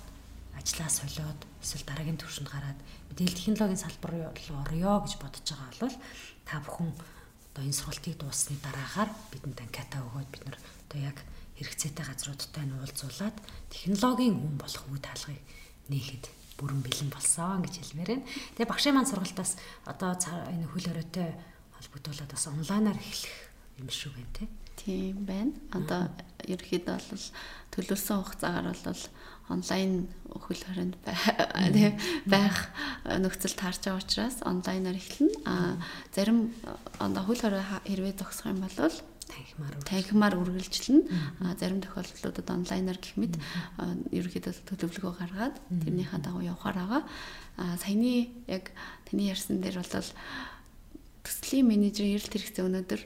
ажлаа 0.55 0.87
солиод 0.87 1.35
эсвэл 1.59 1.83
дараагийн 1.83 2.15
төвшөнд 2.15 2.47
гараад 2.47 2.79
мэдээлэл 3.11 3.35
технологийн 3.35 3.83
салбар 3.83 4.11
руу 4.15 4.31
орё 4.63 5.03
гэж 5.03 5.13
бодож 5.19 5.43
байгаа 5.43 5.83
бол 5.83 5.95
та 6.47 6.63
бүхэн 6.63 6.91
одоо 7.51 7.63
энэ 7.67 7.75
сургалтыг 7.75 8.15
дууссаны 8.23 8.55
дараагаар 8.63 9.11
бидэнд 9.35 9.67
анкета 9.67 9.99
өгөөд 9.99 10.29
бид 10.31 10.43
нар 10.47 10.57
одоо 10.87 10.99
яг 11.11 11.17
хэрэгцээтэй 11.59 12.05
газруудтай 12.07 12.63
нь 12.63 12.71
уулзуулаад 12.79 13.35
технологийн 13.67 14.39
хүн 14.39 14.55
болох 14.55 14.83
үе 14.87 15.01
таалгыг 15.03 15.43
нээхэд 15.91 16.36
бүрэн 16.57 16.81
бэлэн 16.81 17.09
болсон 17.13 17.61
гэж 17.61 17.73
хэлмээр 17.77 18.09
байна. 18.17 18.25
Тэгээ 18.57 18.69
багшийн 18.69 18.95
маань 18.97 19.09
сургалтаас 19.09 19.55
одоо 19.85 20.17
энэ 20.17 20.67
хөл 20.73 20.89
өрөөтэй 20.91 21.29
холбогдуулаад 21.77 22.31
бас 22.33 22.45
онлайнаар 22.49 22.97
эхлэх 22.97 23.35
юм 23.77 23.89
шүү 23.89 24.11
гэн 24.17 24.29
тэ. 24.33 24.45
Тийм 24.77 25.25
байна. 25.25 25.53
Одоо 25.73 26.09
ерөөхдөө 26.49 26.97
бол 26.97 27.25
төлөвлөсөн 27.73 28.17
хугацаагаар 28.17 28.77
бол 28.81 29.03
онлайн 29.53 29.91
хөл 30.33 30.61
хорионд 30.65 30.95
байх 32.25 32.57
нөхцөл 33.05 33.55
таарч 33.55 33.85
байгаа 33.85 34.01
учраас 34.01 34.37
онлайнаар 34.41 34.97
эхэлнэ. 34.97 35.33
А 35.45 35.77
зарим 36.11 36.53
одоо 36.99 37.23
хөл 37.23 37.41
хорой 37.41 37.63
хэрвээ 37.85 38.17
зогсох 38.17 38.49
юм 38.49 38.65
бол 38.65 38.73
танхимаар 39.27 39.75
танхимаар 39.83 40.35
үргэлжлэнэ. 40.39 41.03
Зарим 41.59 41.83
тохиолдлуудад 41.83 42.47
онлайнаар 42.47 42.97
гэх 42.97 43.19
мэт 43.19 43.35
ерөөхдөө 44.15 44.65
төлөвлөгөө 44.71 45.13
гаргаад 45.19 45.55
тэрнийхээ 45.83 46.19
дагуу 46.23 46.43
явахаар 46.47 46.77
байгаа. 46.79 47.03
Саяны 47.83 48.31
яг 48.47 48.71
таны 49.05 49.27
ярьсан 49.27 49.59
дээр 49.59 49.83
бол 49.83 50.09
төслийн 51.27 51.67
менежерийн 51.67 52.17
эрэлт 52.17 52.33
хэрэгцээ 52.33 52.65
өнөөдөр 52.65 53.01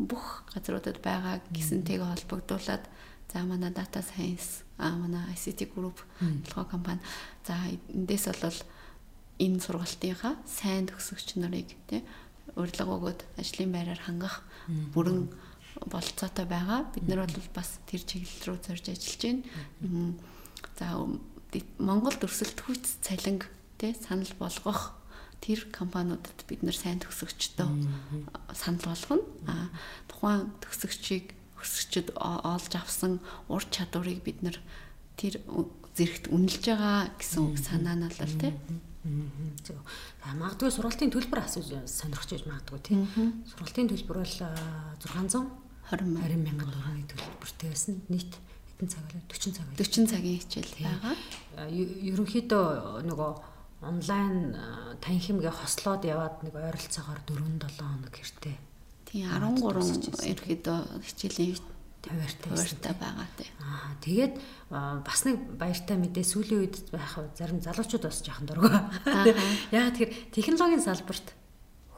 бүх 0.00 0.48
газруудад 0.50 0.98
байгаа 1.04 1.44
гэсэнтэйгээ 1.52 2.08
холбогдуулаад 2.08 2.84
за 3.28 3.38
манай 3.44 3.70
data 3.70 4.00
science 4.00 4.64
а 4.78 4.96
манай 4.96 5.36
ICT 5.36 5.74
group 5.74 6.00
толгой 6.48 6.66
компани. 6.70 7.00
За 7.44 7.54
эндээс 7.92 8.40
бол 8.40 8.58
энэ 9.38 9.60
сургалтынхаа 9.60 10.34
сайн 10.46 10.88
төгсөгч 10.88 11.36
нарыг 11.36 11.76
тий 11.86 12.02
урилга 12.56 12.84
өгөөд 12.88 13.20
ажлын 13.38 13.70
байраар 13.72 14.00
хангах 14.02 14.42
бүрэн 14.94 15.28
болцоотой 15.86 16.46
байгаа. 16.46 16.90
Бид 16.94 17.08
нар 17.08 17.26
бол 17.26 17.48
бас 17.54 17.78
тэр 17.86 18.02
чиглэл 18.02 18.56
рүү 18.56 18.58
зорж 18.66 18.84
ажиллаж 18.90 19.22
байна. 19.22 20.14
За 20.78 20.86
Монгол 21.78 22.16
өрсөлд 22.18 22.58
хүч 22.60 23.00
цалинг 23.00 23.48
тий 23.78 23.94
санал 23.94 24.32
болгох 24.38 24.92
тэр 25.40 25.64
компаниудад 25.70 26.44
бид 26.50 26.62
нэр 26.66 26.76
сайн 26.76 26.98
төгсөгчдөө 27.00 27.68
санал 28.52 28.84
болгоно. 28.90 29.24
А 29.46 29.70
тухайн 30.10 30.50
төгсөгчийг 30.60 31.32
өсөгчд 31.62 32.12
олж 32.18 32.72
авсан 32.74 33.18
ур 33.48 33.62
чадварыг 33.70 34.22
бид 34.26 34.42
нэр 34.42 34.58
тэр 35.16 35.40
зэрэгт 35.94 36.30
үнэлж 36.30 36.64
байгаа 36.68 37.10
гэсэн 37.18 37.40
үг 37.42 37.56
санаа 37.58 37.96
нь 37.96 38.06
бол 38.06 38.34
тий. 38.38 38.52
Зөв. 39.64 39.78
Магадгүй 40.36 40.70
сургалтын 40.74 41.10
төлбөр 41.14 41.40
асууж 41.42 41.70
сонирхож 41.86 42.30
байж 42.34 42.44
магадгүй 42.44 42.80
тий. 42.82 42.98
Сургалтын 43.50 43.88
төлбөр 43.88 44.20
бол 44.20 44.36
600 45.00 45.67
20 45.88 46.16
20 46.20 46.44
мянган 46.44 46.68
төгрөгийн 46.68 47.08
төлбөртэй 47.08 47.68
байсан. 47.72 47.94
Нийт 48.12 48.32
хэдэн 48.76 48.88
цаг 48.92 49.04
вэ? 49.08 49.20
40 49.28 49.56
цаг 49.56 49.66
вэ? 49.72 49.76
40 49.80 50.12
цагийн 50.12 50.40
хичээл 50.44 50.74
байгаа. 50.84 51.14
Ерөнхийдөө 51.72 52.66
нөгөө 53.08 53.32
онлайн 53.82 54.58
танхимгээ 55.00 55.54
хослоод 55.54 56.02
яваад 56.04 56.42
нэг 56.42 56.54
ойролцоогоор 56.54 57.20
4 57.24 57.40
7 57.40 57.78
хоног 57.78 58.14
хэртээ. 58.14 58.56
Тийм 59.06 59.30
13 59.32 60.28
ерөөдөө 60.34 60.78
хичээлийн 61.06 61.56
тавиартай 62.02 62.50
тавиартай 62.50 62.94
байгаа 62.98 63.28
тий. 63.38 63.50
Аа 63.62 63.94
тэгээд 64.02 64.34
бас 64.70 65.20
нэг 65.26 65.36
баяртай 65.58 65.96
мэдээ 65.98 66.24
сүүлийн 66.26 66.60
үед 66.62 66.76
байх 66.90 67.18
зарим 67.38 67.62
залуучууд 67.62 68.04
бас 68.06 68.22
жоохон 68.22 68.46
дургу. 68.46 68.68
Яа 69.74 69.90
тэгэхээр 69.94 70.12
технологийн 70.34 70.82
салбарт 70.82 71.34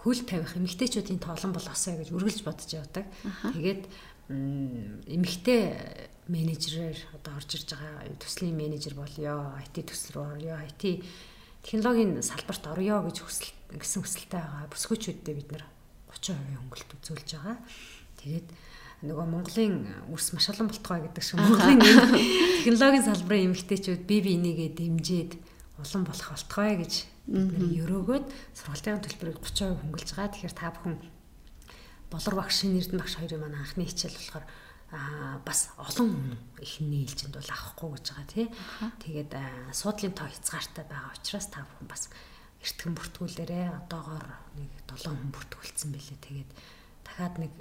хөл 0.01 0.21
тавих 0.25 0.57
эмэгтэйчүүдийн 0.57 1.21
тоолон 1.21 1.53
болоосоо 1.53 2.01
гэж 2.01 2.09
үргэлж 2.13 2.41
бодож 2.45 2.71
явдаг. 2.73 3.05
Тэгээд 3.53 3.85
эмэгтэй 4.31 5.63
менежерээр 6.31 6.99
одоо 7.19 7.37
орж 7.37 7.51
ирж 7.59 7.75
байгаа 7.75 8.09
төслийн 8.17 8.57
менежер 8.57 8.95
болёо, 8.95 9.59
IT 9.67 9.91
төсөл 9.91 10.23
рүү 10.23 10.27
орё, 10.39 10.55
IT 10.71 11.05
технологийн 11.67 12.23
салбарт 12.23 12.65
орё 12.71 13.03
гэж 13.05 13.17
хүсэл 13.27 13.51
гэсэн 13.77 14.01
хүсэлтэй 14.07 14.41
байгаа 14.41 14.71
бүсгүүчүүддээ 14.71 15.35
бид 15.35 15.49
нэр 15.53 15.65
30% 16.15 16.57
хөнгөлт 16.57 16.91
үзүүлж 16.97 17.29
байгаа. 17.37 17.59
Тэгээд 18.23 18.49
нөгөө 19.11 19.27
Монголын 19.27 19.77
үрс 20.13 20.33
маш 20.37 20.47
олон 20.53 20.69
болтгой 20.69 21.01
гэдэг 21.09 21.25
шиг 21.25 21.41
Монголын 21.41 21.81
технологийн 22.65 23.07
салбарын 23.09 23.47
эмэгтэйчүүд 23.51 24.03
бие 24.07 24.23
бинийгээ 24.25 24.71
дэмжиж 24.77 25.31
улам 25.81 26.05
болох 26.05 26.29
болтгой 26.37 26.73
гэж 26.85 26.93
бид 27.31 27.55
нэр 27.55 27.87
өрөөгөөд 27.87 28.27
сургалтын 28.59 29.03
төлбөрийг 29.07 29.39
30% 29.39 29.79
хөнгөлж 29.79 30.11
байгаа. 30.11 30.35
Тэгэхээр 30.35 30.57
та 30.59 30.75
бүхэн 30.75 30.97
болор 32.11 32.35
багш 32.35 32.67
Эрдэнэ 32.67 32.99
багш 32.99 33.15
хоёрын 33.23 33.41
маань 33.41 33.59
анхны 33.63 33.87
хичээл 33.87 34.19
болохоор 34.19 34.47
аа 34.91 35.39
бас 35.47 35.71
олон 35.79 36.35
ихний 36.59 37.07
ээлжинд 37.07 37.39
бол 37.39 37.47
авахгүй 37.55 37.91
гэж 37.95 38.07
байгаа 38.11 38.27
тий. 38.27 38.47
Тэгээд 38.99 39.31
суудлын 39.71 40.15
тоо 40.19 40.27
хязгаартай 40.27 40.85
байгаа 40.91 41.15
учраас 41.15 41.47
та 41.47 41.63
бүхэн 41.63 41.87
бас 41.87 42.11
эртгэн 42.59 42.99
бүртгүүлээрээ 42.99 43.67
одоогоор 43.87 44.27
нэг 44.59 44.71
7 44.91 45.15
хүн 45.15 45.31
бүртгүүлсэн 45.31 45.95
байлээ. 45.95 46.19
Тэгээд 46.19 46.51
дахиад 47.07 47.35
нэг 47.39 47.53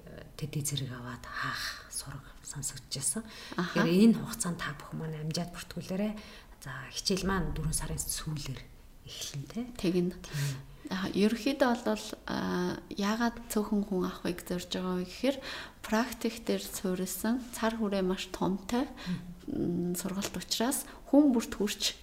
тэдий 0.41 0.65
зэрэг 0.65 0.89
аваад 0.97 1.21
хаах 1.29 1.86
сураг 1.93 2.25
сонсогдчихсан. 2.41 3.21
Тэгэхээр 3.53 3.89
энэ 4.10 4.17
хугацаанд 4.17 4.58
та 4.58 4.73
бүхэн 4.73 4.97
маань 4.97 5.21
амжаад 5.29 5.53
бүртгүүлээрээ 5.53 6.13
за 6.65 6.73
хичээл 6.89 7.29
маань 7.29 7.53
4 7.53 7.69
сарын 7.69 8.01
сүүлээр 8.01 8.62
эхэлнэ 9.10 9.45
тий. 9.50 9.65
Тэгнэ. 9.82 10.13
Ерөнхийдөө 10.89 11.74
бол 11.86 12.06
яагаад 12.98 13.38
цөөхөн 13.50 13.82
хүн 13.89 14.10
авахыг 14.10 14.41
зорж 14.45 14.69
байгаа 14.74 14.95
вэ 15.02 15.06
гэхээр 15.06 15.38
практик 15.86 16.36
дээр 16.45 16.63
суурилсан 16.65 17.41
цар 17.54 17.78
хүрээ 17.78 18.02
маш 18.02 18.30
томтой 18.34 18.89
сургалт 19.93 20.34
учраас 20.34 20.89
хүн 21.10 21.30
бүрт 21.30 21.54
хүрч 21.58 21.93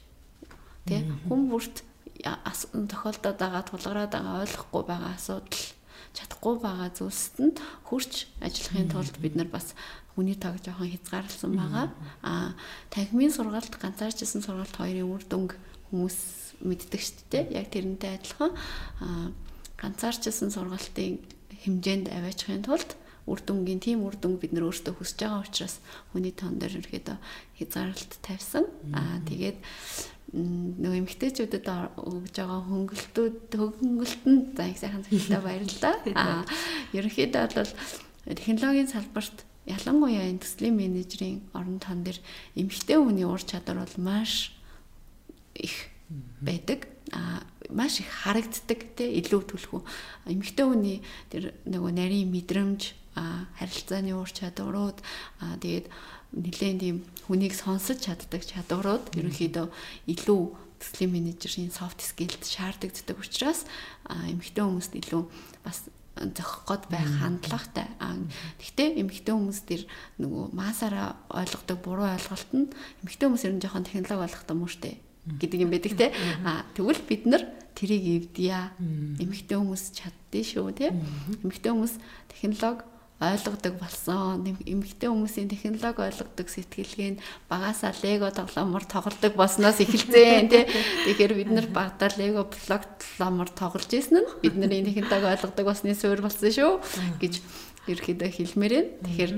тий 0.86 1.02
хүн 1.26 1.50
бүрт 1.50 1.82
тохиолдоод 2.22 3.38
байгаа 3.42 3.62
тулгараад 3.66 4.12
байгаа 4.14 4.42
ойлгохгүй 4.46 4.82
байгаа 4.86 5.12
асуудал 5.18 5.66
чадахгүй 6.14 6.54
байгаа 6.62 6.90
зүйлсэнд 6.94 7.58
хүрч 7.90 8.30
ажиллахын 8.40 8.88
тулд 8.88 9.16
бид 9.18 9.34
нар 9.34 9.50
бас 9.50 9.74
хүний 10.16 10.38
таг 10.38 10.56
жоохон 10.64 10.88
хязгаарласан 10.88 11.52
байгаа. 11.52 11.92
А 12.22 12.56
танхимын 12.88 13.34
сургалт 13.34 13.74
ганцаарчсан 13.76 14.40
сургалт 14.40 14.72
хоёрын 14.80 15.12
үр 15.12 15.22
дүнг 15.28 15.52
хүмүүс 15.90 16.45
мэддэг 16.62 17.00
шүү 17.00 17.26
дээ. 17.30 17.44
Яг 17.58 17.68
тэрнтэй 17.72 18.16
адилхан 18.16 18.52
ганцаарчсан 19.80 20.50
сургалтын 20.52 21.20
хэмжээнд 21.66 22.08
аваачихын 22.12 22.64
тулд 22.64 22.96
үр 23.26 23.40
дүнгийн 23.42 23.82
тийм 23.82 24.06
үр 24.06 24.14
дүнг 24.14 24.38
бид 24.38 24.54
нөр 24.54 24.70
өөртөө 24.70 24.94
хүсэж 24.96 25.18
байгаа 25.26 25.42
учраас 25.42 25.82
хүний 26.14 26.30
тон 26.30 26.62
дээр 26.62 26.78
ерөөдөө 26.78 27.16
хязгаарлалт 27.58 28.12
тавьсан. 28.22 28.64
Аа 28.94 29.18
тэгээд 29.26 29.58
нөгөө 30.30 31.00
эмгтээчүүдэд 31.02 31.66
өгж 31.66 32.34
байгаа 32.38 32.60
хөнгөлтүүд 32.70 33.38
хөнгөлтөнд 33.50 34.46
за 34.54 34.64
их 34.70 34.78
сайхан 34.78 35.02
зөвлөлтөд 35.02 35.42
баярлалаа. 35.42 35.94
Аа 36.14 36.42
ерөнхийдөө 36.94 37.42
бол 37.58 37.72
технологийн 38.30 38.90
салбарт 38.94 39.42
ялангуяа 39.66 40.30
энэ 40.30 40.42
төслийн 40.46 40.78
менежерийн 40.78 41.42
орон 41.50 41.82
тон 41.82 42.06
дээр 42.06 42.22
эмэгтэй 42.54 42.98
хүний 42.98 43.26
ур 43.26 43.42
чадвар 43.42 43.82
бол 43.82 43.96
маш 43.98 44.54
их 45.58 45.90
байдаг. 46.40 46.88
А 47.12 47.42
маш 47.70 48.00
их 48.00 48.10
харагддаг 48.10 48.80
те 48.94 49.10
илүү 49.22 49.42
түлхүү. 49.50 49.80
Эмэгтэй 50.30 50.66
хүний 50.66 50.98
тэр 51.30 51.54
нөгөө 51.66 51.92
нарийн 51.94 52.30
мэдрэмж, 52.30 52.94
харилцааны 53.58 54.12
ур 54.14 54.30
чадварууд, 54.30 54.98
тэгээд 55.62 55.86
нэлээд 56.36 56.78
тийм 56.82 56.96
хүнийг 57.26 57.54
сонсож 57.56 58.02
чаддаг 58.04 58.42
чадварууд 58.44 59.14
ерөнхийдөө 59.16 59.66
илүү 60.10 60.42
төслийн 60.82 61.12
менежерийн 61.14 61.72
soft 61.72 62.04
skill-д 62.04 62.44
шаардагддаг 62.44 63.16
учраас 63.16 63.64
эмэгтэй 64.04 64.62
хүмүүст 64.62 64.92
илүү 65.00 65.22
бас 65.64 65.88
зохих 66.16 66.68
гот 66.68 66.84
байх 66.92 67.08
хандлагатай. 67.08 67.88
Гэхдээ 68.60 69.00
эмэгтэй 69.00 69.32
хүмүүс 69.32 69.60
тэр 69.64 69.82
нөгөө 70.20 70.52
масаараа 70.52 71.16
ойлгодог 71.32 71.78
буруу 71.80 72.08
ойлголт 72.12 72.50
нь 72.52 72.68
эмэгтэй 73.00 73.26
хүмүүс 73.26 73.44
ер 73.48 73.54
нь 73.56 73.62
жоохон 73.64 73.88
технологи 73.88 74.28
ойлгохтой 74.28 74.56
муу 74.56 74.68
штэ 74.68 75.05
гэдэг 75.26 75.58
юм 75.60 75.70
байдаг 75.70 75.94
те. 75.98 76.12
А 76.46 76.62
тэгвэл 76.74 77.02
бид 77.08 77.26
нар 77.26 77.42
тэрийг 77.74 78.30
эвдъя. 78.32 78.72
Эмэгтэй 78.78 79.58
хүмүүс 79.58 79.84
чаддээ 79.92 80.44
шүү 80.46 80.70
те. 80.72 80.94
Эмэгтэй 81.42 81.70
хүмүүс 81.74 81.94
технологи 82.30 82.86
ойлгодог 83.20 83.74
болсон. 83.80 84.44
Эмэгтэй 84.44 85.08
хүмүүсийн 85.08 85.48
технологи 85.48 86.04
ойлгодог 86.04 86.48
сэтгэлгээ 86.48 87.10
нь 87.16 87.22
багасаа 87.48 87.92
лего 88.04 88.28
тоглоомор 88.28 88.84
тоглодог 88.84 89.32
болсноос 89.36 89.80
эхэлсэн 89.80 90.48
тий. 90.52 90.64
Тэгэхээр 91.08 91.32
бид 91.32 91.50
нар 91.52 91.68
багадаа 91.72 92.12
лего 92.20 92.44
блок 92.44 92.84
тоглоомор 93.00 93.48
тоглож 93.52 93.88
исэн 93.88 94.20
нь 94.20 94.28
бидний 94.44 94.84
технологи 94.84 95.32
ойлгодог 95.32 95.64
болсны 95.64 95.96
суурь 95.96 96.20
болсон 96.20 96.52
шүү 96.52 96.80
гэж 97.20 97.40
ерөөдөө 97.88 98.30
хэлмээр 98.36 98.72
байна. 98.72 98.92
Тэгэхээр 99.04 99.32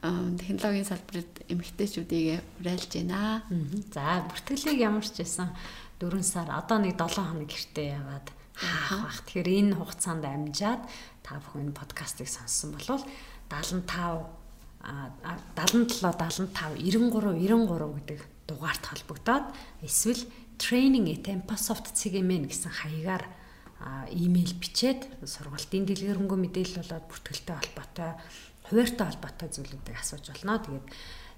технологийн 0.00 0.88
салбарт 0.88 1.44
эмэгтэйчүүдийг 1.52 2.40
уриалж 2.60 2.88
байна. 2.88 3.44
За 3.92 4.24
бүртгэлийг 4.32 4.80
ямар 4.80 5.04
ч 5.04 5.20
байсан 5.20 5.52
4 6.00 6.24
сар 6.24 6.48
одоо 6.48 6.80
нэг 6.80 6.96
7 6.96 7.20
хоног 7.20 7.48
гэртээ 7.52 8.00
яваад 8.00 8.26
хаах 8.56 9.04
бах. 9.04 9.20
Тэгэхээр 9.28 9.48
энэ 9.60 9.76
хугацаанд 9.76 10.24
амжаад 10.24 10.82
та 11.20 11.36
бүхэн 11.44 11.76
подкастыг 11.76 12.28
сонссон 12.32 12.72
болвол 12.80 13.04
75 13.52 14.24
77 14.80 16.00
75 16.00 16.80
93 16.80 17.36
93 17.36 17.96
гэдэг 18.00 18.20
дугаарт 18.48 18.84
холбогдоод 18.88 19.52
эсвэл 19.84 20.24
training 20.56 21.12
at 21.12 21.28
Empasoft 21.28 21.92
CGM 21.92 22.48
гэсэн 22.48 22.72
хаягаар 22.72 23.24
имэйл 24.12 24.52
бичээд 24.60 25.08
сургалтын 25.24 25.88
дэлгэрэнгүй 25.88 26.38
мэдээлэл 26.40 26.84
болоод 26.84 27.06
бүртгэлтэй 27.08 27.56
холбоотой 27.56 28.12
хуваартай 28.70 29.06
холбоотой 29.10 29.50
зүйлүүдийг 29.50 29.98
асууж 29.98 30.24
болно. 30.30 30.62
Тэгээд 30.62 30.86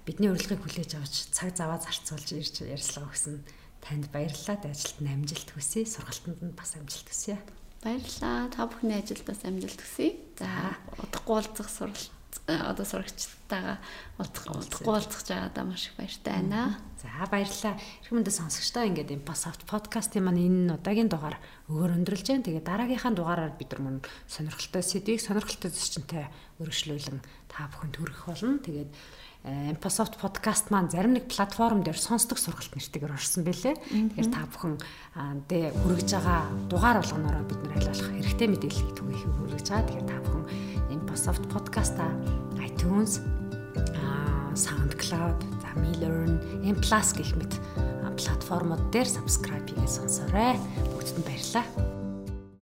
бидний 0.05 0.29
урилгыг 0.29 0.61
хүлээж 0.61 0.91
авч 1.01 1.15
цаг 1.33 1.57
заваа 1.57 1.81
зарцуулж 1.81 2.29
ирж 2.37 2.61
ярилцлага 2.61 3.09
өгсөн 3.09 3.41
танд 3.81 4.05
баярлалаа. 4.13 4.61
Ажилтны 4.69 5.09
амжилт 5.09 5.49
хүсье. 5.49 5.83
Сургалтанд 5.89 6.39
нь 6.45 6.53
бас 6.53 6.77
амжилт 6.77 7.09
хүсье. 7.09 7.41
Баярлалаа. 7.81 8.53
Та 8.53 8.69
бүхний 8.69 9.01
ажилд 9.01 9.25
бас 9.25 9.41
амжилт 9.43 9.81
хүсье. 9.81 10.15
За, 10.37 10.77
удахгүй 11.01 11.33
уулзах 11.41 11.67
сургалт 11.73 12.22
одоо 12.47 12.83
сурагчтайгаа 12.83 13.79
уулзах 14.19 14.43
удахгүй 14.51 14.91
уулзах 14.91 15.23
жаадаа 15.23 15.63
маш 15.63 15.87
их 15.87 15.95
баяртай 15.95 16.43
байна. 16.43 16.75
За, 16.99 17.23
баярлалаа. 17.31 17.79
Мэндэ 18.11 18.31
сонсогчдоо 18.35 18.83
ингээд 18.83 19.15
Impassoft 19.15 19.63
podcast-ийн 19.63 20.27
маань 20.27 20.43
энэ 20.43 20.75
удаагийн 20.75 21.07
дугаар 21.07 21.39
өгөр 21.71 21.95
өндөрлж 22.03 22.27
जैन. 22.27 22.43
Тэгээ 22.43 22.67
дараагийнхаа 22.67 23.15
дугаараар 23.15 23.55
бид 23.55 23.71
нар 23.71 23.81
мөн 23.83 23.97
сонирхолтой 24.27 24.83
сэдвийг 24.83 25.23
сонирхолтой 25.23 25.71
зочинтой 25.71 26.27
өргөжлүүлэн 26.59 27.23
та 27.47 27.71
бүхэнд 27.71 27.95
хүргэх 27.95 28.23
болно. 28.27 28.59
Тэгээд 28.59 28.91
Empasoft 29.43 30.15
podcast 30.23 30.71
маань 30.71 30.87
зарим 30.87 31.19
нэг 31.19 31.27
платформ 31.27 31.83
дээр 31.83 31.99
сонсдог 31.99 32.39
сургалт 32.39 32.79
нэртэйгээр 32.79 33.11
орсон 33.11 33.43
байлээ. 33.43 33.75
Тэгэхээр 33.75 34.31
та 34.31 34.47
бүхэн 34.47 34.75
дэ 35.51 35.75
хүргэж 35.83 36.09
байгаа 36.15 36.47
дугаар 36.71 37.03
болгоноороо 37.03 37.43
бид 37.51 37.59
нар 37.67 37.75
айлуулах 37.75 38.07
хэрэгтэй 38.23 38.47
мэдээллийг 38.47 38.91
түгээх 38.95 39.23
хүргэж 39.35 39.67
байгаа. 39.67 39.83
Тэгэхээр 39.83 40.07
та 40.07 40.17
бүхэн 40.23 40.43
Empasoft 40.93 41.43
podcast-а 41.49 42.07
iTunes, 42.61 43.19
SoundCloud, 44.53 45.41
Learn, 45.99 46.37
M+ 46.61 46.77
гэх 46.77 47.33
мэт 47.35 47.53
платформуд 48.13 48.93
дээр 48.93 49.09
subscribe 49.09 49.65
хийгээ 49.65 49.89
сонсоорой. 49.89 50.55
Бүгдд 50.93 51.17
нь 51.17 51.25
баярлалаа. 51.25 51.92